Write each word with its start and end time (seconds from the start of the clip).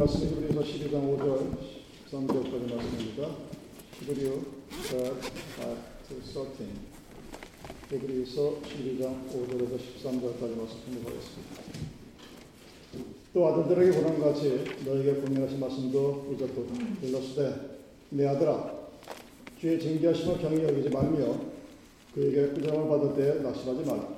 말씀이 0.00 0.30
히브리서 0.30 0.60
12장 0.62 0.94
5절 1.14 1.28
13절까지 2.10 2.74
말씀입니다. 2.74 3.36
히브리어 4.00 4.32
13 4.80 6.46
히브리서 7.90 8.60
12장 8.62 9.02
5절에서 9.28 9.76
13절까지 9.76 10.56
말씀 10.56 10.80
공부하겠습니다. 10.86 11.52
또 13.34 13.46
아들들에게 13.46 14.00
보는 14.00 14.20
같이 14.20 14.64
너에게 14.86 15.20
공명하신 15.20 15.60
말씀도 15.60 16.28
이것도 16.32 16.66
일렀으되 17.02 17.78
내 18.08 18.26
아들아 18.26 18.72
주의 19.60 19.78
징계하심을 19.78 20.38
경히 20.38 20.62
여기지 20.64 20.88
말며 20.88 21.40
그에게 22.14 22.54
꾸정을 22.54 22.88
받을 22.88 23.14
때 23.14 23.42
낙심하지 23.42 23.84
말라. 23.84 24.16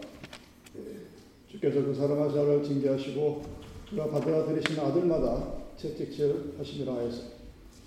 주께서 1.50 1.82
그 1.82 1.92
사랑하신 1.92 2.36
자를 2.36 2.62
징계하시고 2.62 3.42
그가 3.90 4.06
받아 4.10 4.46
들이신 4.46 4.78
아들마다 4.78 5.61
채찍질 5.76 6.54
하심이라 6.58 6.94
하여서 6.94 7.22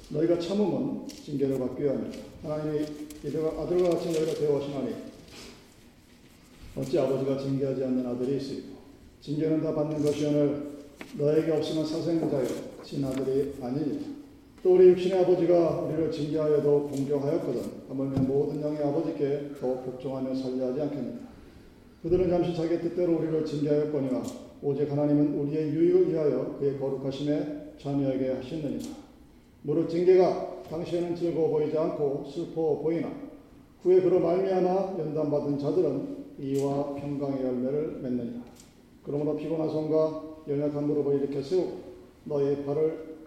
너희가 0.09 0.39
참음은 0.39 1.07
징계를 1.07 1.57
받기 1.59 1.83
위함이다. 1.83 2.17
하나님이 2.43 2.85
이들과 3.23 3.61
아들과 3.61 3.89
같이 3.91 4.11
너희가 4.11 4.33
대우하시나니 4.33 4.93
어찌 6.77 6.99
아버지가 6.99 7.37
징계하지 7.39 7.83
않는 7.83 8.05
아들이 8.05 8.37
있으리고 8.37 8.75
징계는 9.21 9.61
다 9.61 9.73
받는 9.73 10.03
것이오늘 10.03 10.75
너에게 11.17 11.51
없으면 11.51 11.85
사생자요 11.85 12.45
친아들이 12.83 13.53
아니니라. 13.61 14.05
또 14.61 14.73
우리 14.73 14.89
육신의 14.89 15.23
아버지가 15.23 15.81
우리를 15.81 16.11
징계하여도 16.11 16.89
공경하였거든 16.89 17.61
하물며 17.87 18.21
모든 18.23 18.61
영의 18.61 18.83
아버지께 18.83 19.51
더 19.59 19.81
복종하며 19.81 20.35
살려하지 20.35 20.81
않겠느냐. 20.81 21.19
그들은 22.03 22.29
잠시 22.29 22.55
자기 22.55 22.79
뜻대로 22.81 23.17
우리를 23.17 23.45
징계하였거니와 23.45 24.23
오직 24.61 24.91
하나님은 24.91 25.39
우리의 25.39 25.69
유익을 25.69 26.11
위하여 26.11 26.57
그의 26.59 26.77
거룩하심에 26.79 27.64
참여하게 27.79 28.33
하셨느니라. 28.33 28.95
무릇 29.63 29.89
징계가 29.89 30.63
당시에는 30.69 31.15
즐거워 31.15 31.49
보이지 31.49 31.77
않고 31.77 32.25
슬퍼 32.31 32.77
보이나 32.79 33.11
후에 33.81 34.01
그로 34.01 34.19
말미암아 34.19 34.97
연단받은 34.99 35.59
자들은 35.59 36.25
이와 36.39 36.95
평강의 36.95 37.43
열매를 37.43 37.99
맺느니라. 38.01 38.41
그러므로 39.03 39.35
피곤한 39.35 39.69
손과 39.69 40.23
연약한 40.47 40.87
무릎을 40.87 41.15
일으켜 41.15 41.41
세우고 41.41 41.83
너의 42.25 42.65
발을 42.65 43.17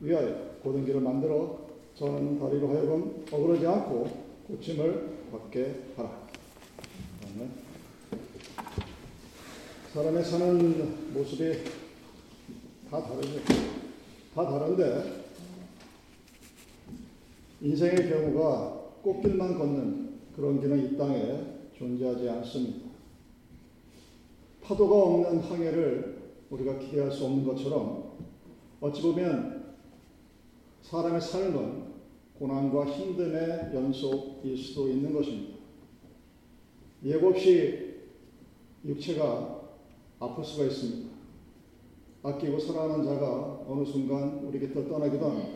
위하여 0.00 0.50
고든 0.62 0.84
길을 0.84 1.00
만들어 1.00 1.58
저는 1.94 2.38
다리로 2.38 2.68
하여금 2.68 3.24
어그러지 3.30 3.66
않고 3.66 4.08
고침을 4.48 5.08
받게 5.30 5.74
하라. 5.96 6.30
사람의 9.92 10.24
사는 10.24 11.12
모습이 11.14 11.52
다 12.90 13.02
다르죠. 13.02 13.40
다 14.34 14.46
다른데 14.46 15.24
인생의 17.60 18.08
경우가 18.08 18.92
꽃길만 19.02 19.58
걷는 19.58 20.20
그런 20.36 20.60
길은 20.60 20.94
이 20.94 20.96
땅에 20.96 21.60
존재하지 21.76 22.28
않습니다. 22.28 22.90
파도가 24.62 24.94
없는 24.94 25.40
항해를 25.40 26.20
우리가 26.50 26.78
기대할 26.78 27.10
수 27.10 27.24
없는 27.26 27.44
것처럼 27.44 28.12
어찌 28.80 29.02
보면 29.02 29.74
사람의 30.82 31.20
삶은 31.20 31.90
고난과 32.38 32.84
힘듦의 32.86 33.74
연속일 33.74 34.56
수도 34.56 34.88
있는 34.88 35.12
것입니다. 35.12 35.58
예고 37.04 37.30
없이 37.30 37.96
육체가 38.84 39.60
아플 40.20 40.44
수가 40.44 40.64
있습니다. 40.66 41.19
아끼고 42.22 42.58
사랑하는 42.58 43.04
자가 43.04 43.64
어느 43.66 43.84
순간 43.84 44.40
우리 44.44 44.60
곁을 44.60 44.88
떠나기도 44.88 45.30
합니다. 45.30 45.48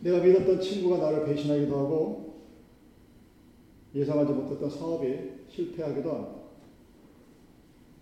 내가 0.00 0.18
믿었던 0.18 0.60
친구가 0.60 0.98
나를 0.98 1.24
배신하기도 1.24 1.74
하고 1.74 2.34
예상하지 3.94 4.32
못했던 4.32 4.68
사업이 4.68 5.06
실패하기도 5.48 6.10
합니다. 6.10 6.34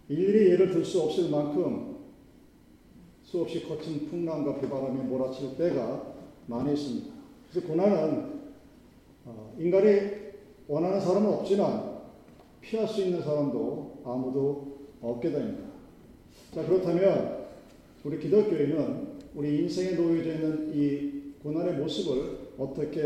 일일이 0.08 0.50
예를 0.50 0.70
들 0.70 0.84
수 0.84 1.02
없을 1.02 1.30
만큼 1.30 1.98
수없이 3.22 3.66
거친 3.66 4.08
풍랑과 4.10 4.60
비바람이 4.60 5.04
몰아칠 5.04 5.56
때가 5.56 6.14
많이 6.46 6.72
있습니다. 6.74 7.14
그래서 7.50 7.68
고난은 7.68 8.42
어, 9.24 9.54
인간이 9.56 10.00
원하는 10.66 11.00
사람은 11.00 11.32
없지만 11.32 12.00
피할 12.60 12.88
수 12.88 13.02
있는 13.02 13.22
사람도 13.22 14.02
아무도 14.04 14.78
없게 15.00 15.30
됩니다. 15.30 15.70
자, 16.52 16.66
그렇다면 16.66 17.41
우리 18.04 18.18
기독교인은 18.18 19.12
우리 19.34 19.60
인생에 19.60 19.92
놓여져 19.92 20.32
있는 20.32 20.72
이 20.74 21.34
고난의 21.40 21.74
모습을 21.74 22.50
어떻게 22.58 23.00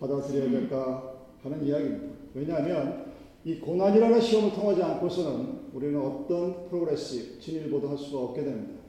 받아들여야 0.00 0.50
될까 0.50 1.14
하는 1.42 1.62
이야기입니다. 1.62 2.14
왜냐하면 2.34 3.12
이 3.44 3.56
고난이라는 3.56 4.20
시험을 4.20 4.52
통하지 4.54 4.82
않고서는 4.82 5.62
우리는 5.74 6.00
어떤 6.00 6.68
progress, 6.68 7.40
진일보도 7.40 7.88
할 7.88 7.98
수가 7.98 8.20
없게 8.20 8.42
됩니다. 8.42 8.80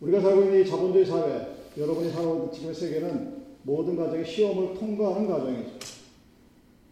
우리가 0.00 0.20
살고 0.20 0.42
있는 0.44 0.62
이 0.62 0.66
자본주의 0.66 1.04
사회, 1.04 1.46
여러분이 1.76 2.10
살아오는 2.10 2.50
지금의 2.50 2.74
세계는 2.74 3.40
모든 3.64 3.96
가정의 3.96 4.24
시험을 4.24 4.74
통과하는 4.74 5.28
과정이죠. 5.28 5.72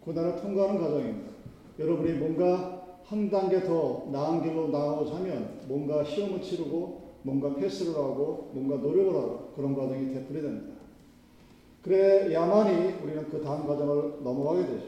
고난을 0.01 0.35
통과하는 0.41 0.79
과정입니다. 0.79 1.31
여러분이 1.79 2.13
뭔가 2.19 2.99
한 3.03 3.31
단계 3.31 3.63
더 3.63 4.07
나은 4.11 4.43
길로 4.43 4.67
나아가고자 4.67 5.15
하면 5.15 5.61
뭔가 5.67 6.03
시험을 6.03 6.41
치르고 6.41 6.98
뭔가 7.23 7.53
패스를 7.55 7.93
하고 7.93 8.51
뭔가 8.53 8.77
노력을 8.77 9.13
하고 9.13 9.51
그런 9.55 9.75
과정이 9.75 10.13
되풀이 10.13 10.41
됩니다. 10.41 10.79
그래야만이 11.81 13.03
우리는 13.03 13.29
그 13.29 13.41
다음 13.41 13.65
과정을 13.67 14.23
넘어가게 14.23 14.65
되죠. 14.67 14.85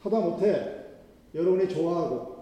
하다 0.00 0.20
못해 0.20 0.80
여러분이 1.34 1.68
좋아하고 1.68 2.36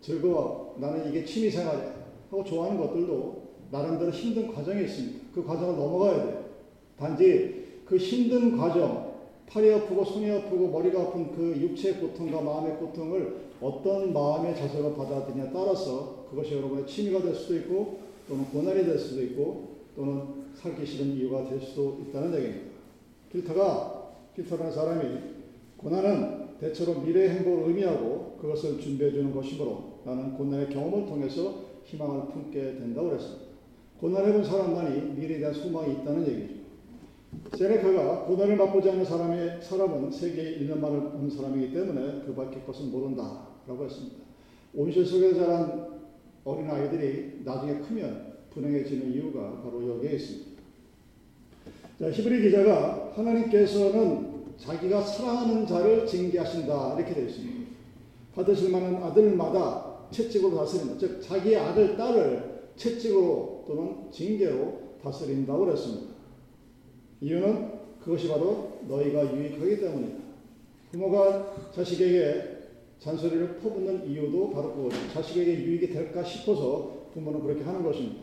즐거워 0.00 0.76
나는 0.78 1.08
이게 1.08 1.24
취미생활이야 1.24 1.94
하고 2.30 2.44
좋아하는 2.44 2.78
것들도 2.78 3.42
나름대로 3.70 4.10
힘든 4.10 4.52
과정이 4.52 4.84
있습니다. 4.84 5.26
그 5.34 5.44
과정을 5.44 5.76
넘어가야 5.76 6.24
돼요. 6.24 6.44
단지 6.98 7.82
그 7.84 7.96
힘든 7.96 8.56
과정, 8.56 9.12
팔이 9.46 9.72
아프고 9.74 10.04
손이 10.04 10.30
아프고 10.30 10.68
머리가 10.68 11.02
아픈 11.02 11.30
그 11.32 11.54
육체의 11.60 11.96
고통과 11.96 12.40
마음의 12.40 12.76
고통을 12.76 13.42
어떤 13.60 14.12
마음의 14.12 14.56
자세로 14.56 14.94
받아들이냐에 14.94 15.50
따라서 15.52 16.26
그것이 16.30 16.54
여러분의 16.56 16.86
취미가 16.86 17.22
될 17.22 17.34
수도 17.34 17.56
있고 17.56 17.98
또는 18.32 18.46
고난이 18.46 18.86
될 18.86 18.98
수도 18.98 19.22
있고 19.24 19.82
또는 19.94 20.44
살기 20.54 20.86
싫은 20.86 21.16
이유가 21.16 21.46
될 21.46 21.60
수도 21.60 22.00
있다는 22.00 22.34
얘기입니다. 22.34 22.72
필터가 23.30 24.10
필터라는 24.34 24.72
사람이 24.72 25.18
고난은 25.76 26.58
대체로 26.58 27.00
미래 27.00 27.28
행복을 27.28 27.68
의미하고 27.68 28.38
그것을 28.40 28.80
준비해 28.80 29.10
주는 29.10 29.34
것이므로 29.34 30.00
나는 30.06 30.32
고난의 30.32 30.70
경험을 30.70 31.06
통해서 31.06 31.56
희망을 31.84 32.28
품게 32.28 32.78
된다고 32.78 33.10
그랬습니다. 33.10 33.44
고난해본 34.00 34.44
사람만이 34.44 35.12
미래에 35.20 35.38
대한 35.38 35.52
소망이 35.52 35.92
있다는 35.92 36.26
얘기죠. 36.26 36.62
세네카가 37.54 38.24
고난을 38.24 38.56
맛보지 38.56 38.88
않는 38.88 39.04
사람의 39.04 39.60
사람은 39.60 40.10
세계에 40.10 40.58
1년만을 40.60 41.12
본 41.12 41.28
사람이기 41.28 41.74
때문에 41.74 42.22
그 42.24 42.34
밖의 42.34 42.64
것은 42.64 42.90
모른다. 42.90 43.48
라고 43.66 43.84
했습니다. 43.84 44.16
온실 44.74 45.04
속에 45.04 45.34
자란 45.34 45.91
어린 46.44 46.68
아이들이 46.70 47.40
나중에 47.44 47.78
크면 47.78 48.32
불행해지는 48.50 49.12
이유가 49.12 49.62
바로 49.62 49.96
여기에 49.96 50.12
있습니다. 50.12 50.52
자, 51.98 52.10
히브리 52.10 52.42
기자가 52.42 53.12
하나님께서는 53.14 54.32
자기가 54.58 55.02
사랑하는 55.02 55.66
자를 55.66 56.06
징계하신다 56.06 56.96
이렇게 56.98 57.14
되어 57.14 57.24
있습니다. 57.26 57.70
받으실 58.34 58.70
만한 58.70 58.96
아들마다 58.96 60.08
채찍으로 60.10 60.56
다스린다. 60.56 60.98
즉 60.98 61.22
자기의 61.22 61.56
아들, 61.56 61.96
딸을 61.96 62.70
채찍으로 62.76 63.64
또는 63.66 64.10
징계로 64.10 64.80
다스린다고 65.02 65.64
그랬습니다. 65.66 66.12
이유는 67.20 67.72
그것이 68.02 68.28
바로 68.28 68.80
너희가 68.88 69.36
유익하기 69.36 69.80
때문이다. 69.80 70.22
부모가 70.90 71.70
자식에게 71.74 72.51
잔소리를 73.02 73.56
퍼붓는 73.56 74.08
이유도 74.08 74.50
바로 74.50 74.72
그거죠. 74.74 74.96
자식에게 75.12 75.64
유익이 75.64 75.88
될까 75.88 76.22
싶어서 76.22 77.08
부모는 77.12 77.42
그렇게 77.42 77.64
하는 77.64 77.82
것입니다. 77.82 78.22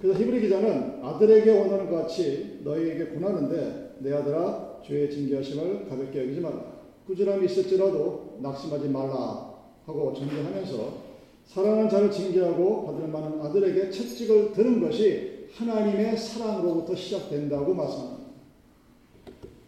그래서 0.00 0.18
히브리 0.18 0.40
기자는 0.40 1.04
아들에게 1.04 1.58
원하는 1.58 1.90
것 1.90 2.02
같이 2.02 2.60
너희에게 2.64 3.06
고나는데 3.06 3.96
내 3.98 4.12
아들아 4.14 4.80
주의 4.82 5.10
징계하심을 5.10 5.88
가볍게 5.88 6.22
여기지 6.22 6.40
말라. 6.40 6.80
꾸준함이 7.06 7.44
있을지라도 7.44 8.38
낙심하지 8.40 8.88
말라 8.88 9.54
하고 9.84 10.14
정리하면서 10.14 11.10
사랑하는 11.46 11.90
자를 11.90 12.10
징계하고 12.10 12.86
받을 12.86 13.08
만한 13.08 13.38
아들에게 13.42 13.90
채찍을 13.90 14.52
드는 14.52 14.80
것이 14.80 15.48
하나님의 15.52 16.16
사랑으로부터 16.16 16.94
시작된다고 16.94 17.74
말씀합니다. 17.74 18.30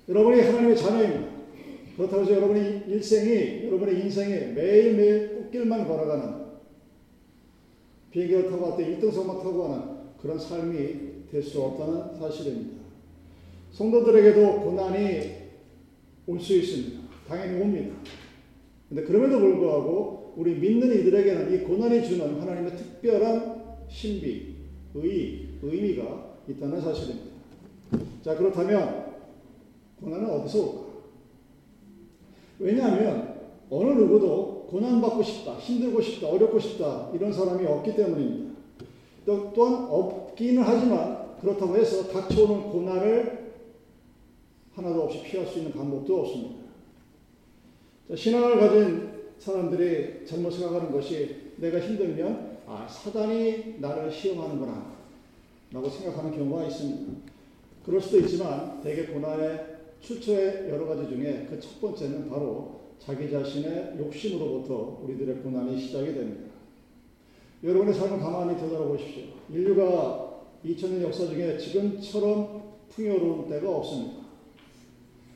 여러분이 0.09 0.41
하나님의 0.41 0.77
자녀입니다. 0.77 1.32
그렇다고 2.03 2.23
해서 2.23 2.35
여러분의 2.35 2.85
일생이, 2.89 3.67
여러분의 3.67 4.01
인생에 4.01 4.53
매일매일 4.53 5.37
꽃길만 5.37 5.87
걸어가는 5.87 6.43
비행기를 8.11 8.51
타고 8.51 8.77
때 8.77 8.99
1등석만 8.99 9.39
타고 9.43 9.69
가는 9.69 9.83
그런 10.21 10.39
삶이 10.39 11.13
될 11.31 11.43
수 11.43 11.63
없다는 11.63 12.19
사실입니다. 12.19 12.83
성도들에게도 13.73 14.61
고난이 14.61 15.43
올 16.27 16.41
수 16.41 16.55
있습니다. 16.57 17.01
당연히 17.27 17.61
옵니다. 17.63 17.95
근데 18.89 19.03
그럼에도 19.05 19.39
불구하고 19.39 20.35
우리 20.37 20.55
믿는 20.57 20.93
이들에게는 21.01 21.55
이 21.55 21.65
고난이 21.65 22.05
주는 22.07 22.41
하나님의 22.41 22.77
특별한 22.77 23.63
신비, 23.89 24.57
의, 24.95 25.49
의미가 25.63 26.37
있다는 26.49 26.81
사실입니다. 26.81 27.31
자, 28.23 28.37
그렇다면 28.37 29.13
고난은 30.01 30.29
어디서 30.31 30.59
올까? 30.61 30.82
왜냐하면 32.63 33.41
어느 33.69 33.91
누구도 33.91 34.69
고난받고 34.71 35.23
싶다, 35.23 35.55
힘들고 35.55 36.01
싶다, 36.01 36.29
어렵고 36.29 36.59
싶다 36.61 37.11
이런 37.13 37.33
사람이 37.33 37.67
없기 37.67 37.97
때문입니다. 37.97 38.53
또, 39.27 39.53
또한 39.53 39.87
없기는 39.91 40.63
하지만 40.63 41.37
그렇다고 41.41 41.77
해서 41.77 42.09
닥쳐오는 42.09 42.71
고난을 42.71 43.53
하나도 44.75 45.03
없이 45.03 45.23
피할 45.23 45.47
수 45.47 45.59
있는 45.59 45.73
방법도 45.73 46.21
없습니다. 46.21 46.63
자, 48.09 48.17
신앙을 48.17 48.61
가진 48.61 49.11
사람들이 49.39 50.25
잘못 50.25 50.53
생각하는 50.53 50.93
것이 50.93 51.53
내가 51.57 51.81
힘들면 51.81 52.59
아 52.67 52.87
사단이 52.89 53.81
나를 53.81 54.11
시험하는구나 54.11 54.93
라고 55.73 55.89
생각하는 55.89 56.31
경우가 56.37 56.67
있습니다. 56.67 57.13
그럴 57.85 58.01
수도 58.01 58.21
있지만 58.21 58.81
대개 58.83 59.07
고난의 59.07 59.72
출처의 60.03 60.69
여러 60.69 60.87
가지 60.87 61.09
중에 61.09 61.47
그 61.49 61.61
첫 61.61 61.81
번째는 61.81 62.29
바로 62.29 62.81
자기 62.99 63.31
자신의 63.31 63.95
욕심으로부터 63.99 65.01
우리들의 65.03 65.37
고난이 65.43 65.81
시작이 65.81 66.13
됩니다. 66.13 66.53
여러분의 67.63 67.95
삶을 67.95 68.19
가만히 68.19 68.61
되돌아보십시오. 68.61 69.25
인류가 69.51 70.41
2000년 70.65 71.03
역사 71.03 71.27
중에 71.27 71.57
지금처럼 71.57 72.63
풍요로운 72.91 73.49
때가 73.49 73.77
없습니다. 73.77 74.23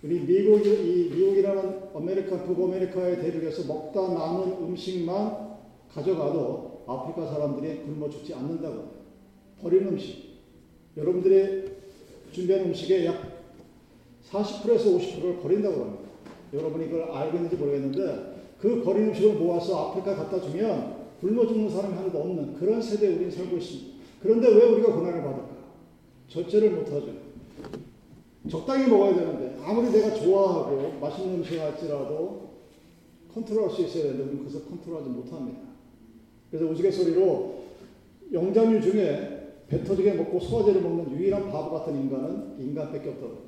우리 0.02 0.20
미국이, 0.20 0.68
이 0.68 1.10
미국이라는 1.14 1.80
아메리카, 1.94 2.44
북아메리카의 2.44 3.20
대륙에서 3.20 3.64
먹다 3.66 4.00
남은 4.12 4.52
음식만 4.64 5.56
가져가도 5.88 6.84
아프리카 6.86 7.32
사람들이 7.32 7.82
굶어 7.82 8.08
죽지 8.08 8.34
않는다고. 8.34 8.90
버린 9.60 9.88
음식. 9.88 10.36
여러분들이 10.96 11.72
준비한 12.32 12.66
음식의 12.66 13.06
약 13.06 13.35
40%에서 14.30 14.90
50%를 14.90 15.38
버린다고 15.38 15.80
합니다. 15.80 16.04
여러분이 16.52 16.90
그걸 16.90 17.10
알고 17.10 17.36
있는지 17.36 17.56
모르겠는데 17.56 18.36
그 18.60 18.82
버린 18.82 19.08
음식을 19.08 19.34
모아서 19.34 19.90
아프리카 19.90 20.14
갖다 20.16 20.40
주면 20.40 21.06
굶어 21.20 21.46
죽는 21.46 21.70
사람이 21.70 21.94
하나도 21.94 22.18
없는 22.18 22.54
그런 22.54 22.80
세대에 22.80 23.14
우리는 23.14 23.30
살고 23.30 23.56
있습니다. 23.56 23.96
그런데 24.22 24.48
왜 24.48 24.64
우리가 24.64 24.94
고난을 24.94 25.22
받을까? 25.22 25.56
절제를 26.28 26.70
못하죠. 26.70 27.26
적당히 28.50 28.88
먹어야 28.88 29.14
되는데 29.14 29.56
아무리 29.64 29.90
내가 29.90 30.14
좋아하고 30.14 30.98
맛있는 31.00 31.36
음식 31.36 31.58
할지라도 31.60 32.50
컨트롤할 33.32 33.70
수 33.70 33.82
있어야 33.82 34.04
되는데 34.04 34.24
우리는 34.24 34.44
그것을 34.44 34.68
컨트롤하지 34.68 35.10
못합니다. 35.10 35.60
그래서 36.50 36.66
우스갯소리로 36.66 37.64
영장류 38.32 38.80
중에 38.80 39.36
배 39.68 39.82
터지게 39.82 40.14
먹고 40.14 40.38
소화제를 40.38 40.80
먹는 40.80 41.10
유일한 41.12 41.50
바보 41.50 41.72
같은 41.72 41.94
인간은 41.96 42.56
인간밖에 42.58 43.08
없다고. 43.10 43.45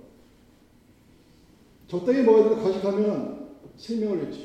적당히 1.89 2.23
먹어야 2.23 2.45
되는데 2.45 2.63
과식하면 2.63 3.49
생명을 3.77 4.25
잃죠. 4.25 4.41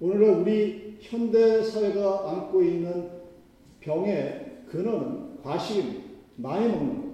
오늘날 0.00 0.40
우리 0.40 0.96
현대 1.00 1.62
사회가 1.62 2.30
안고 2.30 2.62
있는 2.62 3.08
병의 3.80 4.64
근원은 4.68 5.40
과식입니다. 5.42 6.00
많이 6.36 6.68
먹는 6.68 7.02
거. 7.02 7.08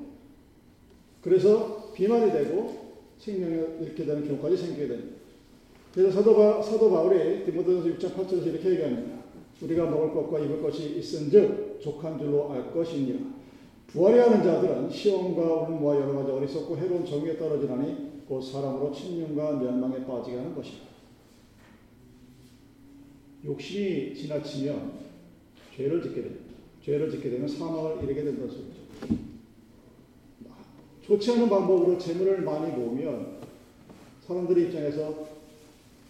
그래서 1.20 1.93
비만이 1.94 2.32
되고 2.32 2.87
생명을 3.19 3.78
잃게 3.82 4.05
되는 4.05 4.26
경우까지 4.26 4.56
생기게 4.56 4.88
됩니다. 4.88 5.17
그래서 5.94 6.11
사도, 6.11 6.37
바, 6.37 6.62
사도 6.62 6.90
바울이 6.90 7.44
디모데전서 7.44 7.88
6장 7.88 8.14
8절에서 8.17 8.46
이렇게 8.46 8.70
얘기합니다. 8.70 9.17
우리가 9.62 9.87
먹을 9.87 10.12
것과 10.12 10.38
입을 10.40 10.62
것이 10.62 10.99
있은즉 10.99 11.81
족한 11.81 12.19
줄로 12.19 12.50
알 12.50 12.72
것이니라. 12.72 13.19
부활해하는 13.88 14.43
자들은 14.43 14.90
시험과 14.90 15.43
울음과 15.43 15.96
여러 15.96 16.14
가지 16.14 16.31
어리석고 16.31 16.76
해로운 16.76 17.05
정의에 17.05 17.38
떨어지나니 17.38 18.15
곧 18.28 18.40
사람으로 18.40 18.93
침륜과 18.93 19.52
멸망에 19.52 20.05
빠지게 20.05 20.37
하는 20.37 20.55
것이다. 20.55 20.87
욕심이 23.44 24.14
지나치면 24.14 24.93
죄를 25.76 26.02
짓게 26.02 26.23
됩니다. 26.23 26.44
죄를 26.82 27.11
짓게 27.11 27.31
되면 27.31 27.46
사망을 27.46 28.02
이르게 28.02 28.25
된다는 28.25 28.50
소리죠. 28.50 28.87
좋지 31.02 31.32
않은 31.32 31.49
방법으로 31.49 31.96
재물을 31.99 32.40
많이 32.43 32.73
모으면 32.73 33.37
사람들의 34.26 34.64
입장에서 34.67 35.26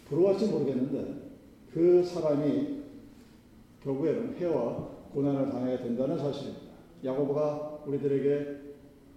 부러워할지 0.09 0.47
모르겠는데 0.47 1.27
그 1.75 2.03
사람이 2.03 2.83
결국에는 3.85 4.37
해와 4.39 4.89
고난을 5.13 5.51
당해야 5.51 5.79
된다는 5.79 6.17
사실입니다. 6.19 6.67
야고보가 7.05 7.83
우리들에게 7.87 8.57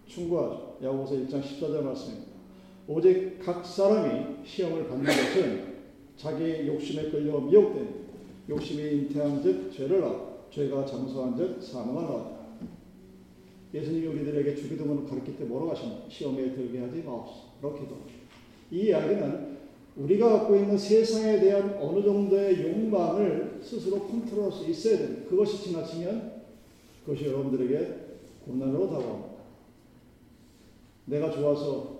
충고하죠. 0.08 0.78
야고보서 0.84 1.16
1장 1.16 1.42
14절 1.42 1.82
말씀입니다. 1.84 2.29
오직 2.92 3.38
각 3.40 3.64
사람이 3.64 4.44
시험을 4.44 4.88
받는 4.88 5.06
것은 5.06 5.76
자기 6.18 6.68
욕심에 6.68 7.12
끌려 7.12 7.40
미혹됩니다. 7.40 8.00
욕심이 8.50 8.82
잉태한 8.82 9.44
즉 9.44 9.72
죄를 9.72 10.04
하고 10.04 10.48
죄가 10.50 10.88
장수한 10.88 11.38
즉 11.38 11.62
사망을 11.62 12.02
하다. 12.02 12.40
예수님이 13.76 14.08
우리들에게 14.08 14.56
주기도문을 14.56 15.08
가르칠 15.08 15.38
때 15.38 15.44
뭐라고 15.44 15.72
하십니까? 15.72 16.06
시험에 16.10 16.52
들게 16.56 16.80
하지 16.80 17.04
마옵소서. 17.04 17.50
그렇게 17.62 17.88
도. 17.88 17.98
이 18.72 18.88
이야기는 18.88 19.60
우리가 19.96 20.40
갖고 20.40 20.56
있는 20.56 20.76
세상에 20.76 21.40
대한 21.40 21.78
어느 21.80 22.04
정도의 22.04 22.60
욕망을 22.64 23.60
스스로 23.62 24.00
컨트롤할 24.00 24.52
수 24.52 24.68
있어야 24.68 24.98
됩니다. 24.98 25.30
그것이 25.30 25.62
지나치면 25.62 26.42
그것이 27.06 27.28
여러분들에게 27.28 27.96
고난으로 28.46 28.90
다가옵니다. 28.90 29.30
내가 31.06 31.30
좋아서 31.30 31.99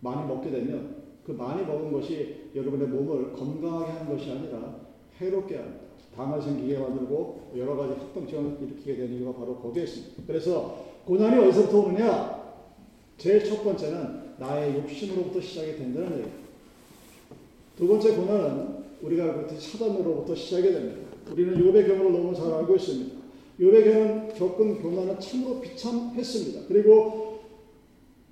많이 0.00 0.26
먹게 0.26 0.50
되면 0.50 0.96
그 1.24 1.32
많이 1.32 1.64
먹은 1.64 1.92
것이 1.92 2.50
여러분의 2.54 2.88
몸을 2.88 3.32
건강하게 3.32 3.92
하는 3.92 4.16
것이 4.16 4.30
아니라 4.30 4.76
해롭게 5.20 5.56
합니다. 5.56 5.80
당을 6.16 6.40
생기게 6.42 6.78
만들고 6.78 7.52
여러 7.56 7.76
가지 7.76 7.94
합병증을 8.00 8.58
일으키게 8.62 8.96
되는 8.96 9.14
이유가 9.14 9.38
바로 9.38 9.56
거기에 9.56 9.84
있습니다. 9.84 10.22
그래서 10.26 10.84
고난이 11.04 11.38
어디서부터 11.44 11.80
오느냐? 11.80 12.38
제일 13.16 13.44
첫 13.44 13.62
번째는 13.62 14.34
나의 14.38 14.76
욕심으로부터 14.76 15.40
시작이 15.40 15.76
된다는 15.76 16.10
얘기입니다. 16.10 16.48
두 17.76 17.86
번째 17.86 18.16
고난은 18.16 18.78
우리가 19.02 19.42
있듯이 19.42 19.78
사단으로부터 19.78 20.34
시작이 20.34 20.72
됩니다. 20.72 21.08
우리는 21.30 21.54
욥의 21.54 21.86
경우를 21.86 22.12
너무 22.12 22.34
잘 22.34 22.52
알고 22.52 22.74
있습니다. 22.76 23.16
욥의 23.60 23.84
경우 23.84 24.28
겪은 24.34 24.82
고난은 24.82 25.20
참으로 25.20 25.60
비참했습니다. 25.60 26.62
그리고 26.68 27.40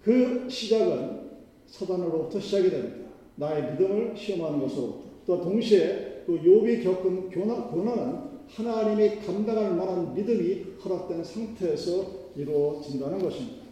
그 0.02 0.48
시작은 0.48 1.25
사단으로부터 1.66 2.40
시작이 2.40 2.70
됩니다. 2.70 3.08
나의 3.36 3.72
믿음을 3.72 4.16
시험하는 4.16 4.60
것으로부터. 4.60 5.06
또 5.26 5.40
동시에 5.42 6.22
그 6.26 6.40
욥이 6.40 6.82
겪은 6.82 7.30
고난, 7.30 7.70
고난은 7.70 8.26
하나님이 8.48 9.20
감당할 9.20 9.74
만한 9.74 10.14
믿음이 10.14 10.76
허락된 10.82 11.22
상태에서 11.24 12.26
이루어진다는 12.36 13.18
것입니다. 13.18 13.66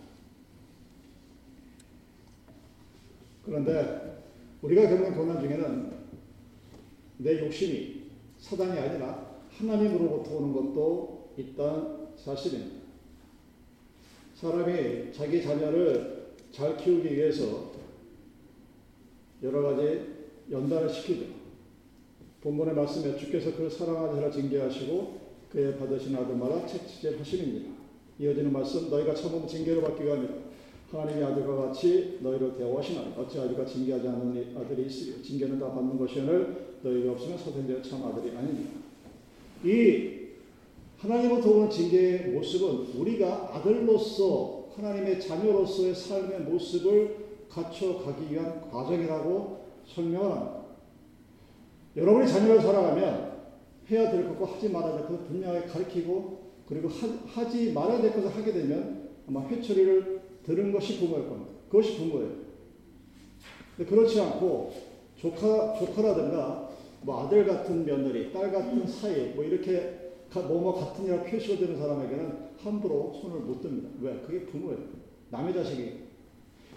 그런데 3.44 4.22
우리가 4.62 4.88
겪는 4.88 5.14
고난 5.14 5.40
중에는 5.40 5.92
내 7.18 7.38
욕심이 7.44 8.04
사단이 8.38 8.78
아니라 8.78 9.34
하나님으로부터 9.50 10.36
오는 10.36 10.52
것도 10.52 11.34
있다는 11.36 12.08
사실입니다. 12.16 12.84
사람이 14.34 15.12
자기 15.12 15.42
자녀를 15.42 16.32
잘 16.50 16.76
키우기 16.76 17.14
위해서 17.14 17.73
여러 19.44 19.62
가지 19.62 20.00
연단을 20.50 20.88
시키죠. 20.88 21.26
본문의 22.40 22.74
말씀에 22.74 23.16
주께서 23.16 23.54
그를 23.54 23.70
사랑하시라 23.70 24.30
징계하시고 24.30 25.20
그의 25.50 25.78
받으신 25.78 26.16
아들마다 26.16 26.62
하시니라. 26.62 27.74
이어지는 28.18 28.52
말씀 28.52 28.88
너희가 28.88 29.14
처음 29.14 29.46
징계를 29.46 29.82
받기 29.82 30.02
위함이라. 30.02 30.34
하나님의 30.90 31.24
아들과 31.24 31.56
같이 31.56 32.18
너희를 32.20 32.56
대우하시나니 32.56 33.14
어찌 33.16 33.38
아들과 33.38 33.66
징계하지 33.66 34.08
않는 34.08 34.56
아들이 34.56 34.86
있으리요. 34.86 35.22
징계는 35.22 35.58
다 35.58 35.72
받는 35.72 35.98
것이오늘 35.98 36.78
너희가 36.82 37.12
없으면 37.12 37.38
사생자 37.38 37.82
참 37.82 38.04
아들이 38.04 38.34
아니니라. 38.36 38.70
이 39.64 40.14
하나님으로부터 40.98 41.50
오는 41.50 41.70
징계의 41.70 42.28
모습은 42.30 43.00
우리가 43.00 43.56
아들로서 43.56 44.68
하나님의 44.76 45.20
자녀로서의 45.20 45.94
삶의 45.94 46.40
모습을 46.40 47.23
갖춰가기 47.54 48.32
위한 48.32 48.60
과정이라고 48.70 49.64
설명을 49.86 50.30
합니다. 50.30 50.64
여러분이 51.96 52.28
자녀를 52.28 52.60
살아가면 52.60 53.34
해야 53.90 54.10
될 54.10 54.26
것과 54.28 54.54
하지 54.54 54.68
말아야 54.70 54.96
될 54.96 55.02
것을 55.06 55.26
분명하게 55.26 55.66
가르치고 55.66 56.44
그리고 56.66 56.88
하, 56.88 57.48
지 57.48 57.72
말아야 57.72 58.00
될 58.00 58.12
것을 58.12 58.34
하게 58.34 58.52
되면 58.52 59.10
아마 59.28 59.46
회초리를 59.46 60.22
들은 60.42 60.72
것이 60.72 60.98
부모일 60.98 61.28
겁니다. 61.28 61.52
그것이 61.68 61.96
부모예요. 61.98 62.30
근데 63.76 63.90
그렇지 63.90 64.20
않고 64.20 64.72
조카 65.16 65.74
조카라든가 65.74 66.70
뭐 67.02 67.24
아들 67.24 67.46
같은 67.46 67.84
며느리, 67.84 68.32
딸 68.32 68.50
같은 68.50 68.86
사이 68.86 69.32
뭐 69.34 69.44
이렇게 69.44 70.12
뭐뭐 70.32 70.74
같은 70.74 71.04
이라 71.04 71.22
표시가 71.22 71.58
되는 71.58 71.78
사람에게는 71.78 72.54
함부로 72.58 73.12
손을 73.20 73.40
못 73.40 73.60
듭니다. 73.60 73.90
왜? 74.00 74.20
그게 74.26 74.44
부모예요. 74.46 74.78
남의 75.30 75.54
자식이. 75.54 76.03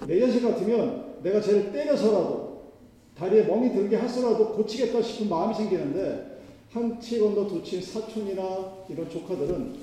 내 0.06 0.20
자식 0.20 0.42
같으면 0.44 1.18
내가 1.24 1.42
쟤를 1.42 1.72
때려서라도 1.72 2.74
다리에 3.18 3.44
멍이 3.44 3.72
들게 3.74 3.96
하서라도 3.96 4.54
고치겠다 4.54 5.02
싶은 5.02 5.30
마음이 5.30 5.56
생기는데 5.56 6.38
한치 6.72 7.20
건너 7.20 7.48
두치 7.48 7.82
사촌이나 7.82 8.86
이런 8.90 9.10
조카들은 9.10 9.74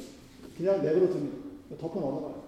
그냥 0.57 0.83
내버려 0.83 1.07
둡니다. 1.07 1.37
덮어 1.81 2.01
넘어가요. 2.01 2.45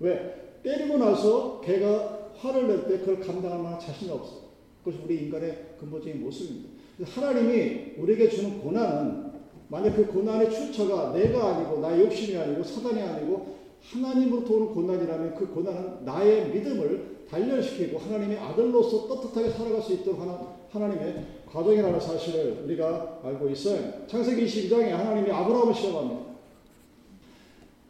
왜? 0.00 0.58
때리고 0.62 0.98
나서 0.98 1.60
걔가 1.62 2.30
화를 2.36 2.68
낼 2.68 2.86
때 2.86 2.98
그걸 2.98 3.20
감당할 3.20 3.58
만한 3.60 3.80
자신이 3.80 4.10
없어. 4.10 4.50
그것이 4.84 5.02
우리 5.04 5.16
인간의 5.24 5.76
근본적인 5.78 6.20
모습입니다. 6.20 6.68
하나님이 7.04 7.94
우리에게 7.96 8.28
주는 8.28 8.60
고난은 8.60 9.30
만약 9.68 9.94
그 9.96 10.06
고난의 10.06 10.50
출처가 10.50 11.12
내가 11.12 11.56
아니고 11.56 11.80
나의 11.80 12.00
욕심이 12.00 12.36
아니고 12.36 12.62
사단이 12.62 13.00
아니고 13.00 13.59
하나님으로부터 13.82 14.54
오는 14.54 14.66
고난이라면 14.74 15.34
그 15.34 15.48
고난은 15.48 16.04
나의 16.04 16.50
믿음을 16.50 17.20
단련시키고 17.30 17.98
하나님의 17.98 18.38
아들로서 18.38 19.06
떳떳하게 19.06 19.50
살아갈 19.50 19.82
수 19.82 19.94
있도록 19.94 20.20
하는 20.20 20.34
하나님의 20.70 21.26
과정이라는 21.46 22.00
사실을 22.00 22.62
우리가 22.64 23.20
알고 23.24 23.48
있어요. 23.50 24.06
창세기 24.06 24.44
22장에 24.44 24.90
하나님이 24.90 25.30
아브라함을 25.30 25.74
시험합니다. 25.74 26.30